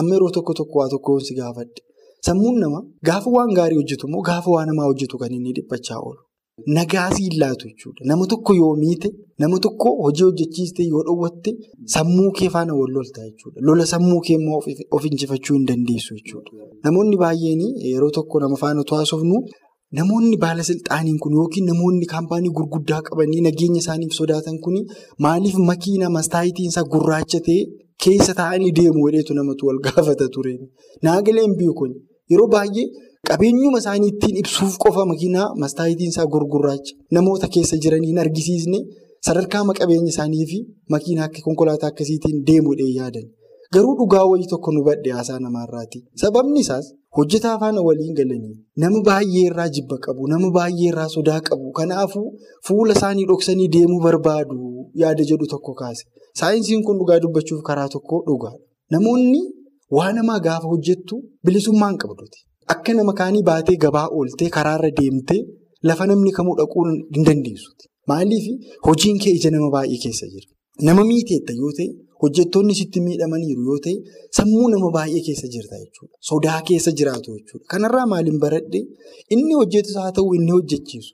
Amma 0.00 0.14
yeroo 0.16 0.30
tokko 0.36 0.54
tokko 0.60 0.78
waa 0.80 0.88
tokkoon 0.94 1.20
si 1.28 1.34
gaafadhe. 1.38 1.80
Sammuun 2.26 2.58
namaa 2.62 2.82
gaafa 3.08 3.30
waan 3.36 3.54
gaarii 3.58 3.76
hojjetu 3.80 4.06
immoo 4.08 4.22
gaafa 4.28 4.50
waan 4.54 4.68
namaa 4.70 4.84
hojjetu 4.90 5.18
kan 5.22 5.32
inni 5.38 5.52
dhiphachaa 5.56 5.98
oolu. 6.06 6.20
Nagaasii 6.76 7.30
laatu 7.40 7.68
jechuudha. 7.68 8.04
Nama 8.10 8.26
tokko 8.32 8.54
yoo 8.54 8.74
miite, 8.82 9.08
nama 9.38 9.58
tokko 9.64 9.88
hojii 10.02 10.24
hojjechiiste 10.28 10.82
yoo 10.92 11.02
dhoowwatte 11.06 11.50
sammuu 11.94 12.30
kee 12.38 12.48
faana 12.54 12.74
wal 12.80 12.92
lolta 12.96 13.20
jechuudha. 13.28 13.60
Lola 13.66 13.86
sammuu 13.92 14.20
kee 14.20 14.34
immoo 14.38 14.60
of 14.90 15.04
injifachuu 15.10 15.56
hin 15.56 15.66
dandeessu 15.70 16.14
jechuudha. 16.14 16.50
Namoonni 16.84 17.16
baay'een 17.22 17.62
yeroo 17.90 18.10
tokko 18.18 18.40
nama 18.40 18.56
faana 18.62 18.84
to'aasofnu 18.90 19.42
namoonni 19.98 20.36
baala 20.44 20.62
silxaaniin 20.68 21.18
kun 21.24 21.32
yookiin 21.40 21.66
namoonni 21.70 22.06
kaampaanii 22.12 22.50
gurguddaa 22.60 23.02
qabanii 23.08 23.40
nageenya 23.48 23.78
isaaniif 23.82 24.12
sodaatan 24.20 24.56
kun 24.64 24.76
maaliif 25.26 25.54
makiina 25.70 26.10
mastaayitiin 26.16 26.68
isaa 26.72 26.84
gurraacha 26.94 27.40
ta'e 27.48 27.60
keessa 28.04 28.34
taa'anii 28.40 28.72
deemu 28.78 29.06
hedheetu 29.06 29.34
namatu 29.38 29.66
wal 29.68 29.78
gaafata 29.86 30.28
ture. 30.34 30.54
Naagaleen 31.02 31.54
biyyu 31.58 31.74
kun 31.80 31.92
yeroo 32.30 32.48
baay'ee. 32.54 32.86
Qabeenyuma 33.28 33.78
isaanii 33.82 34.08
ittiin 34.12 34.36
ibsuuf 34.42 34.74
qofa 34.82 35.02
makiinaa 35.10 35.46
mastaayitiin 35.62 36.10
isaa 36.12 36.26
gurgurraacha 36.32 36.92
namoota 37.16 37.48
keessa 37.54 37.76
jiranii 37.84 38.10
hin 38.10 38.18
argisiisne 38.24 38.80
sadarkaa 39.28 39.62
qabeenya 39.78 40.10
isaanii 40.14 40.46
fi 40.50 40.58
makiinaa 40.94 41.28
konkolaataa 41.44 41.88
akkasiitiin 41.92 42.42
deemuudhaan 42.50 42.92
yaadan. 42.98 43.24
Garuu 43.74 43.94
dhugaa 44.00 44.24
wayii 44.30 44.46
tokko 44.50 44.72
nu 44.72 44.82
badhe 44.88 45.10
haasaa 45.16 45.38
namaarraati. 45.46 45.98
Sababni 46.22 46.60
isaas 46.60 46.92
hojjetaa 47.16 47.54
faana 47.62 47.80
waliin 47.86 48.14
galanii 48.18 48.54
nama 48.82 49.00
baay'ee 49.08 49.46
irraa 49.48 49.68
jibba 49.78 49.96
qabu, 50.04 50.28
nama 50.32 50.50
baay'ee 50.58 50.88
irraa 50.92 51.08
sodaa 51.16 51.40
qabu. 51.48 51.72
Kanaafuu 51.78 52.28
fuula 52.68 52.92
isaanii 52.98 53.24
dhoksanii 53.30 53.68
deemuu 53.76 54.00
barbaadu 54.06 54.58
yaada 55.02 55.24
jedhu 55.30 55.46
tokko 55.54 55.74
kaase. 55.80 56.04
Saayinsiin 56.40 56.84
kun 56.86 56.98
dhugaa 57.00 57.20
dubbachuuf 57.24 57.62
karaa 57.68 57.88
tokko 57.88 58.22
dhugaadha. 58.28 58.58
Namoonni 58.90 59.40
waa 59.90 60.12
namaa 60.12 60.40
gaafa 60.46 60.68
hojjettu 60.72 61.16
bilisummaan 61.44 61.96
qabduti. 62.02 62.38
Akka 62.72 62.92
nama 62.94 63.12
kaanii 63.20 63.42
baatee 63.50 63.76
gabaa 63.84 64.08
ooltee 64.18 64.48
karaarra 64.56 64.90
deemtee 65.00 65.40
lafa 65.88 66.06
namni 66.06 66.32
kamuu 66.38 66.56
dhaquu 66.60 66.84
hin 67.14 67.24
dandeessuti. 67.28 67.84
Maaliif 68.08 68.44
hojiin 68.86 69.18
kee 69.22 69.32
ija 69.38 69.50
nama 69.50 69.68
baay'ee 69.74 69.98
keessa 70.04 70.26
jira. 70.32 70.48
Nama 70.86 71.02
miiteetta 71.10 71.52
yoo 71.60 71.72
ta'e 71.78 71.88
hojjettoonni 72.22 72.74
sitti 72.80 73.00
miidhamaniiru 73.06 73.62
yoo 73.68 73.78
ta'e 73.84 73.94
sammuu 74.38 74.68
nama 74.74 74.88
baay'ee 74.96 75.22
keessa 75.26 75.48
jirta 75.54 75.76
jechuudha. 75.82 76.16
Sodaa 76.28 76.60
keessa 76.68 76.90
jiraatu 76.98 77.28
jechuudha. 77.36 77.64
Kanarraa 77.72 78.06
maaliin 78.12 78.38
baradhe 78.44 78.80
inni 79.36 79.54
hojjetus 79.60 79.96
haa 80.00 80.12
ta'u 80.18 80.34
inni 80.38 80.52
hojjechiisu 80.56 81.12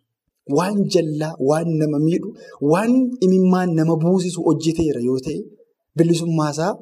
waan 0.59 0.77
jallaa, 0.95 1.35
waan 1.49 1.69
nama 1.81 1.99
miidhu, 2.07 2.29
waan 2.73 2.93
imimmaan 3.27 3.71
nama 3.79 3.95
buusisu 4.05 4.41
hojjeteera 4.49 5.01
yoo 5.09 5.19
ta'e 5.27 5.39
bilisummaasaa. 5.97 6.73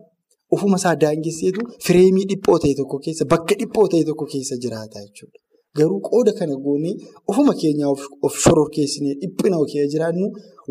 Ofuma 0.54 0.76
isaa 0.80 0.96
daangesseetu 1.02 1.61
fireemii 1.87 2.24
dhiphoo 2.30 2.58
ta'e 2.62 2.74
tokko 2.80 2.98
keessa 3.04 3.24
bakka 3.32 3.54
dhiphoo 3.61 3.87
ta'e 3.92 4.04
tokko 4.08 4.24
keessa 4.32 4.56
jiraata 4.62 4.98
jechuudha. 5.04 5.38
Garuu 5.76 6.00
qooda 6.08 6.32
kana 6.38 6.54
goonee 6.64 6.94
ofuma 7.30 7.52
keenyaa 7.61 7.90
of 8.26 8.32
shororkeessinee 8.44 9.14
dhiphina 9.22 9.56
keessa 9.72 9.90
jiraannu 9.94 10.26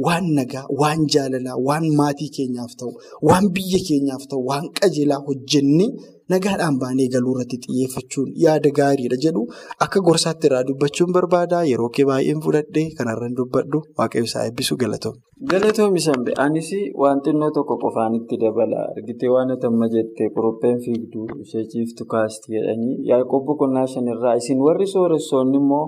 waan 0.05 0.25
nagaa, 0.37 0.65
waan 0.81 0.99
jaalalaa, 1.13 1.57
waan 1.67 1.85
maatii 1.99 2.29
keenyaaf 2.37 2.73
ta'u, 2.79 2.91
waan 3.29 3.45
biyya 3.55 3.79
keenyaaf 3.87 4.23
ta'u, 4.29 4.41
waan 4.49 4.65
qajeelaa 4.79 5.21
hojjennee 5.27 5.89
nagaadhaan 6.33 6.77
baanee 6.83 7.07
galuu 7.15 7.33
irratti 7.35 7.57
xiyyeeffachuun 7.65 8.29
yaada 8.45 8.69
gaariidha 8.79 9.17
jedhu 9.25 9.43
akka 9.85 9.99
gorsaatti 10.07 10.47
irraa 10.49 10.63
dubbachuun 10.69 11.11
barbaada. 11.17 11.59
Yeroo 11.71 11.89
kee 11.95 12.05
baay'een 12.11 12.41
fudhadhee 12.45 12.85
kanarraan 12.97 13.35
dubbadhu 13.39 13.79
waaqayyo 13.99 14.25
isaa 14.29 14.43
eebbisu 14.49 14.77
galatoomne. 14.83 15.21
Galatoomi 15.51 16.01
Sambe 16.07 16.31
anis 16.45 16.69
waan 17.03 17.19
xinnoo 17.25 17.51
tokko 17.57 17.75
qofaan 17.83 18.13
itti 18.19 18.35
dabala 18.43 18.79
argitee 18.93 19.29
waan 19.35 19.51
atamma 19.55 19.87
jettee 19.95 20.29
qurupheen 20.35 20.79
fiigduu 20.85 21.25
ishee 21.43 21.65
ciiftu 21.73 22.03
kaasti 22.13 22.47
jedhanii 22.55 22.95
yaaqoob 23.11 23.43
boqonnaa 23.49 23.87
shanirraa 23.93 24.35
isin 24.41 24.59
warri 24.67 24.87
sooressoonni 24.93 25.57
immoo 25.61 25.85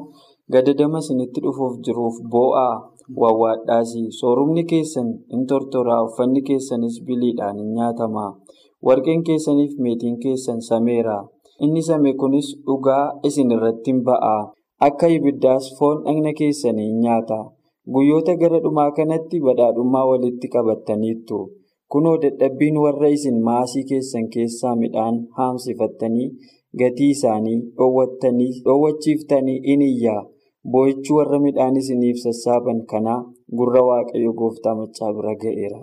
gadadama 0.54 0.99
isinitti 1.04 1.39
dhufuuf 1.45 1.73
jiruuf 1.86 2.15
boo'aa 2.34 2.73
wawwaadhaasi 3.21 4.02
soorumni 4.19 4.63
keessan 4.71 5.10
in 5.36 5.41
tortoraa 5.49 6.02
uffanni 6.08 6.41
keessanis 6.47 6.95
biliidhaan 7.08 7.58
in 7.63 7.69
nyaatamaa 7.78 8.32
warqeen 8.88 9.22
keessaniif 9.28 9.74
meetiin 9.84 10.18
keessan 10.24 10.62
sameera 10.70 11.18
inni 11.65 11.82
same 11.89 12.12
kunis 12.22 12.48
dhugaa 12.65 13.06
isin 13.28 13.52
irratti 13.56 13.92
ba'aa 14.08 14.42
akka 14.88 15.08
ibiddaas 15.18 15.65
foon 15.78 15.98
dhagna 16.06 16.32
keessanii 16.39 16.92
nyaata. 17.04 17.39
Guyyoota 17.94 18.34
gara 18.42 18.60
dhumaa 18.63 18.92
kanatti 18.98 19.38
badhaadhummaa 19.46 20.06
walitti 20.10 20.48
qabattaniittu. 20.54 21.38
Kunoo 21.92 22.18
dadhabbiin 22.24 22.78
warra 22.84 23.08
isin 23.18 23.38
maasii 23.48 23.84
keessan 23.89 24.28
keessaa 24.34 24.76
midhaan 24.82 25.15
haamsifattanii 25.38 26.28
gatii 26.80 27.10
isaanii 27.15 27.58
dhoowwachiiftanii 27.78 29.60
in 29.74 29.82
iyyaa. 29.82 30.22
Boo'ichi 30.72 31.13
warra 31.18 31.39
midhaan 31.46 31.76
isiniif 31.82 32.18
sassaaban 32.24 32.80
kanaa 32.92 33.22
gurra 33.58 33.82
waaqayyo 33.89 34.32
gooftaa 34.39 34.76
machaa 34.80 35.12
bira 35.18 35.34
ga'eera. 35.42 35.80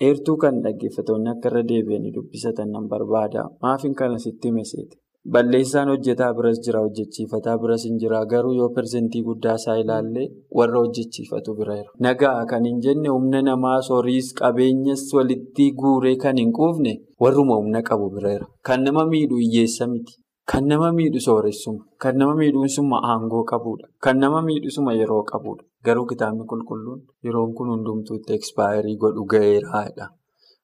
Eertuu 0.00 0.36
kan 0.36 0.60
dhaggeeffatoonni 0.62 1.30
akka 1.30 1.48
irra 1.50 1.62
deebi'anii 1.70 2.12
dubbisatan 2.14 2.70
nan 2.74 2.88
barbaada. 2.90 3.44
Maafin 3.62 3.94
kana 3.94 4.18
sitti 4.18 4.48
himeseete. 4.48 4.96
Balleessaan 5.34 5.88
hojjetaa 5.88 6.32
biras 6.38 6.58
jira 6.64 6.80
hojjechiifataa 6.84 7.54
biras 7.62 7.84
hin 7.88 7.98
jira 8.02 8.18
garuu 8.32 8.52
yoo 8.56 8.68
persentii 8.78 9.22
guddaa 9.28 9.54
isaa 9.60 9.76
ilaalle 9.82 10.24
warra 10.58 10.78
hojjechiifatu 10.82 11.54
bira 11.60 11.76
jira. 11.78 11.90
Nagaa 12.06 12.44
kan 12.50 12.64
hin 12.68 12.80
jenne 12.86 13.08
humna 13.14 13.40
namaa 13.46 13.78
soriis 13.88 14.32
qabeenyas 14.40 15.06
walitti 15.18 15.70
guuree 15.80 16.16
kan 16.26 16.36
hin 16.42 16.52
quufne 16.58 16.92
warruma 17.20 17.56
humna 17.62 17.82
qabu 17.82 18.10
bira 18.16 18.34
jira. 18.34 18.46
Kan 18.66 18.84
nama 18.84 19.06
miidhu 19.14 19.36
hiyyeessa 19.44 19.86
miti. 19.94 20.18
Kan 20.52 20.66
nama 20.68 20.92
miidhu 20.92 21.20
sooressuma. 21.20 21.84
Kan 22.02 22.18
nama 22.18 22.34
miidhuunsuma 22.40 22.98
aangoo 23.12 23.44
qabudha. 23.52 23.88
Kan 24.04 24.18
nama 24.18 24.42
miidhusuma 24.42 24.92
yeroo 24.98 25.22
qabudha. 25.32 25.64
Garuu 25.86 26.06
kitaabni 26.10 26.44
qulqulluun 26.50 27.00
yeroon 27.28 27.54
kun 27.56 27.68
hundumtuutti 27.74 28.32
ekspaayirii 28.38 28.96
godhu 29.04 29.24
ga'eeraadha. 29.32 30.06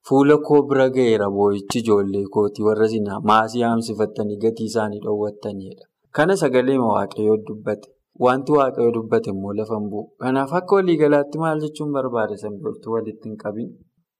Fuula 0.09 0.37
koo 0.47 0.61
bira 0.69 0.85
ga'eera 0.95 1.27
boo'ichi 1.35 1.79
ijoollee 1.83 2.25
kooti 2.35 2.63
warra 2.67 2.87
sinaa 2.93 3.19
maasii 3.31 3.61
haamsifattanii 3.67 4.37
gatii 4.45 4.65
isaanii 4.71 4.99
dhoowwattanidha. 5.03 5.85
Kana 6.15 6.35
sagalee 6.43 6.77
waaqayyoo 6.85 7.37
dubbate. 7.47 7.87
Wanti 8.25 8.51
waaqayyoo 8.57 8.93
dubbate 8.97 9.29
immoo 9.33 9.53
lafa 9.59 9.77
hin 9.79 9.89
bu'u. 9.91 10.07
Kanaaf 10.23 10.53
akka 10.59 10.75
waliigalaatti 10.79 11.37
maal 11.43 11.61
jechuun 11.65 11.91
barbaada 11.97 12.37
sanbooltuu 12.43 12.93
walitti 12.95 13.29
hin 13.29 13.37
qabin. 13.43 13.69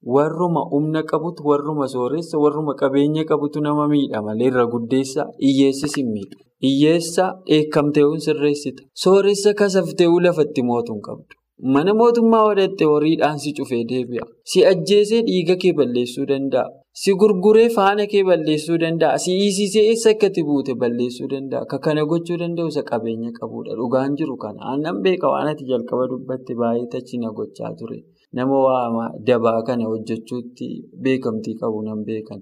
Warruma 0.03 0.61
humna 0.71 1.03
qabutu 1.03 1.43
warruma 1.45 1.87
sooressa 1.87 2.37
warruma 2.39 2.73
qabeenya 2.75 3.23
qabutu 3.23 3.61
nama 3.61 3.87
miidha 3.87 4.21
malee 4.25 4.47
irra 4.49 4.65
guddeessa 4.65 5.25
hiyyeessis 5.39 5.93
hin 5.97 6.07
miidhu. 6.13 6.39
Hiyyeessa 6.65 7.25
dheekkamteewwan 7.49 8.19
sirreessita. 8.25 8.83
Sooressa 9.03 9.53
kasafteewuu 9.53 10.19
lafatti 10.25 10.63
mootuu 10.63 10.95
hin 10.95 11.01
qabdu. 11.07 11.37
Mana 11.73 11.93
mootummaa 11.93 12.43
godhatte 12.47 12.85
horiidhaan 12.91 13.37
si 13.43 13.53
cufee 13.53 13.83
deebi'a. 13.91 14.25
Si 14.43 14.65
ajjeesee 14.65 15.21
dhiiga 15.27 15.55
kee 15.63 15.73
balleessuu 15.79 16.25
danda'a. 16.31 16.65
Si 17.01 17.13
gurguree 17.13 17.67
faana 17.75 18.07
kee 18.13 18.23
balleessuu 18.29 18.79
danda'a. 18.81 19.17
Si 19.25 19.35
hiisisee 19.37 19.83
eessa 19.91 20.09
akkati 20.15 20.43
buute 20.47 20.73
balleessuu 20.85 21.29
danda'a. 21.35 21.65
Ka 21.69 21.77
kana 21.77 22.05
gochuu 22.13 22.39
danda'u 22.41 22.73
isa 22.73 22.81
qabeenya 22.89 23.29
qabudha. 23.37 23.77
Dhugaan 23.77 24.17
jiru 24.17 24.37
kana. 24.45 24.59
Aannan 24.71 25.03
beeka 25.05 25.29
waan 25.35 25.53
ati 25.53 25.69
jalqaba 25.69 26.09
dubbatte 26.15 26.57
baay'ee 26.63 26.89
tachi 26.95 27.21
na 27.21 27.29
gochaa 27.41 27.73
ture. 27.77 28.01
Nama 28.37 28.57
waa 28.67 29.09
dabaa 29.27 29.61
kana 29.67 29.85
hojjechuutti 29.91 30.67
beekamtii 31.03 31.55
qabu 31.61 31.81
nan 31.87 32.03
beekan. 32.07 32.41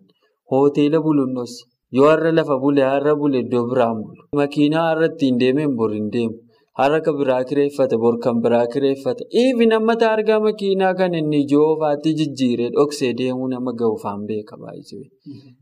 Hoteela 0.52 1.00
buluunos 1.06 1.54
yoo 1.98 2.10
har'a 2.12 2.32
lafa 2.38 2.56
bule 2.64 2.82
har'a 2.92 3.16
bule 3.22 3.40
iddoo 3.46 3.66
biraan 3.72 3.98
bulu. 4.04 4.22
Makiinaa 4.40 4.86
har'a 4.90 5.08
ittiin 5.12 5.40
deemeen 5.42 5.76
bor 5.80 5.92
hin 5.98 6.08
deemu. 6.14 6.36
Har'a 6.80 7.00
kan 7.06 7.16
biraa 7.20 7.44
kireeffata 7.50 7.98
bor 8.04 8.16
kan 8.24 8.38
biraa 8.44 8.66
kireeffata. 8.74 9.24
Ifi 9.44 9.66
nama 9.72 9.96
taargaa 10.04 10.40
makiinaa 10.46 10.94
kan 11.00 11.14
inni 11.20 11.40
ijoo 11.46 11.66
ofaatti 11.74 12.14
jijjiiree 12.20 12.70
dhoksee 12.76 13.12
deemuu 13.20 13.48
nama 13.54 13.72
ga'uufaan 13.80 14.22
beeka 14.30 14.56
baay'isee. 14.62 15.06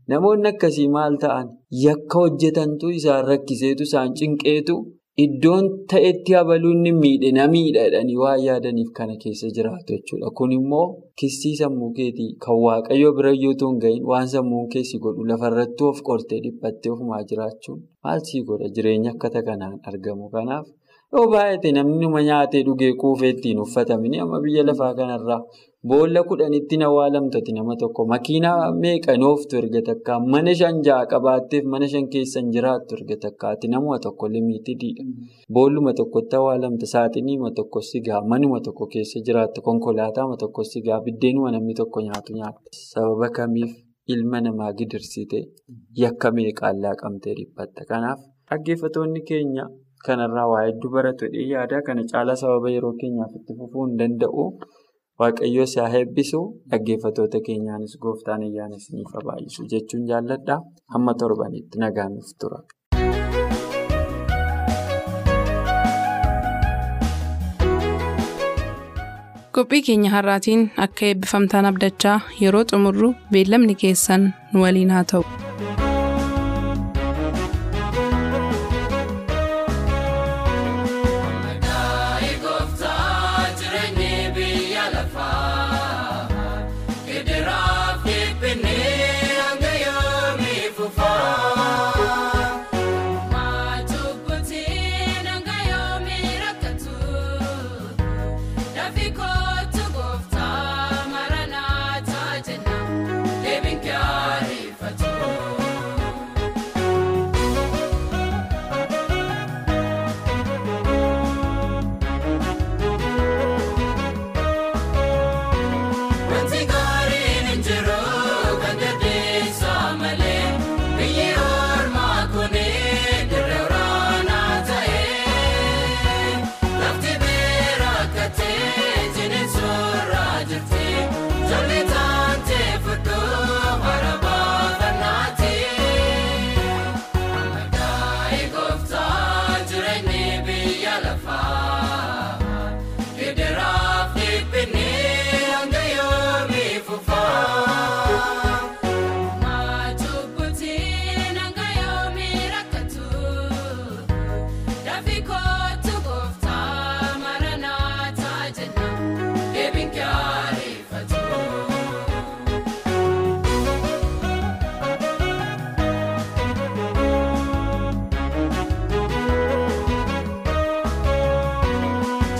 Namoonni 0.08 0.48
akkasii 0.52 0.88
maal 0.96 1.16
ta'an 1.24 1.46
yakka 1.86 2.18
hojjetantu 2.22 2.86
isaan 2.98 3.24
rakkiseetu 3.30 3.82
isaan 3.88 4.14
cinqeetu 4.20 4.76
iddoon 5.24 5.64
ta'etti 5.90 6.34
habaluun 6.38 6.82
ni 6.84 6.92
miidhe 7.02 7.46
miidha 7.54 7.82
jedhanii 7.86 8.18
waan 8.22 8.40
yaadaniif 8.48 8.90
kana 8.98 9.14
keessa 9.22 9.48
jiraatu 9.56 9.90
jechuudha. 9.96 10.28
Kun 10.38 10.52
immoo 10.58 10.86
kissii 11.18 11.54
sammuu 11.60 11.90
keetii 11.98 12.30
kan 12.44 12.56
waaqayyo 12.64 13.10
bira 13.16 13.32
yoo 13.44 13.54
hin 13.84 14.02
waan 14.10 14.28
sammuun 14.34 14.68
keessi 14.74 14.98
godhu 15.04 15.26
lafarratti 15.30 15.84
of 15.90 16.02
qortee 16.08 16.40
dhiphattee 16.44 16.92
ofumaa 16.94 17.22
jiraachuun 17.30 17.80
maal 18.04 18.20
sii 18.28 18.42
godha 18.48 18.68
jireenya 18.76 19.10
akkata 19.14 19.42
kanaan 19.48 19.76
argamu 19.88 20.30
kanaaf. 20.34 20.66
Yoo 21.12 21.26
baay'ate 21.32 21.72
namni 21.72 21.98
nama 22.04 22.20
nyaatee 22.28 22.62
dhugee 22.66 22.92
quufee 23.00 23.30
ittiin 23.34 23.60
uffatamini 23.64 24.18
amma 24.22 24.40
biyya 24.44 24.62
lafaa 24.68 24.94
kanarraa 24.98 25.40
boolla 25.84 26.22
kudhanitti 26.26 26.76
na 26.76 26.90
waalamtati 26.90 27.52
nama 27.52 27.76
tokko 27.76 28.06
makiinaa 28.12 28.72
meeqa 28.82 29.16
nooftu 29.22 29.56
erga 29.60 29.80
takkaa 29.88 30.18
mana 30.32 30.54
shan 30.60 30.82
ja'a 30.86 31.06
qabaatteef 31.12 31.64
mana 31.72 31.86
shan 31.92 32.08
keessan 32.12 32.50
jiraattu 32.54 32.96
erga 32.98 33.16
takkaati 33.24 33.68
namuma 33.70 33.98
tokko 34.06 34.28
limiitidha. 34.34 35.04
Boolluma 35.54 35.92
tokkotti 35.94 36.36
waalamta 36.46 36.86
saaxiniima 36.92 37.50
tokko 37.58 37.80
sigaa 37.90 38.20
manuma 38.30 38.60
tokko 38.60 38.86
keessa 38.92 39.20
jiraatta 39.26 39.60
konkolaataama 39.66 40.36
tokko 40.42 40.64
sigaa 40.72 41.00
biddeenuma 41.04 41.50
namni 41.54 41.74
tokko 41.80 42.00
nyaatu 42.06 42.32
nyaatta. 42.38 42.68
Sababa 42.90 43.28
kamiif 43.36 43.72
ilma 44.08 44.40
namaa 44.40 44.72
gidirsite 44.78 45.38
yakka 46.02 46.30
meeqaan 46.36 46.82
laaqamtee 46.82 47.34
dhiphatta. 47.38 47.84
Kanaaf 47.90 48.18
dhaggeeffatoonni 48.50 49.20
keenya. 49.28 49.66
Kanarraa 50.06 50.46
waa 50.50 50.66
hedduu 50.66 50.90
baratu 50.94 51.26
yaada 51.52 51.82
kana 51.86 52.02
caalaa 52.10 52.36
sababa 52.42 52.70
yeroo 52.74 52.92
keenyaaf 53.00 53.32
itti 53.38 53.54
fufuu 53.58 53.86
hin 53.86 53.96
danda'u. 54.00 54.44
Waaqayyo 55.22 55.62
isaa 55.68 55.86
eebbisu 56.00 56.40
dhaggeeffatoota 56.74 57.40
keenyaanis 57.48 57.96
gooftaan 58.04 58.44
ayyaana 58.48 58.80
isiniif 58.82 59.16
baay'isu 59.30 59.68
jechuun 59.74 60.06
jaalladha. 60.12 60.58
Hamma 60.96 61.16
torbanitti 61.24 61.84
nagaan 61.86 62.14
nuuf 62.18 62.30
tura. 62.44 62.60
Qophii 69.56 69.82
keenya 69.86 70.10
har'aatiin 70.14 70.62
akka 70.84 71.06
eebbifamtaan 71.10 71.68
abdachaa 71.70 72.16
yeroo 72.42 72.64
xumurru 72.72 73.10
beellamni 73.32 73.74
keessan 73.84 74.28
nu 74.52 74.62
waliin 74.66 74.92
haa 74.96 75.04
ta'u. 75.12 75.24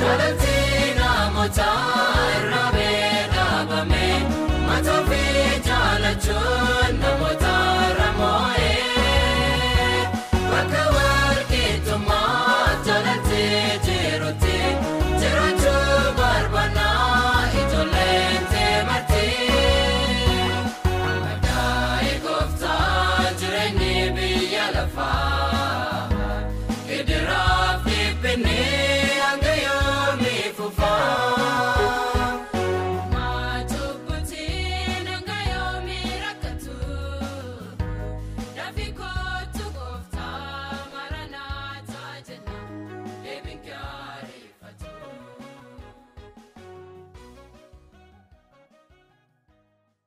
Sagantiin 0.09 0.97
namoota. 0.97 1.98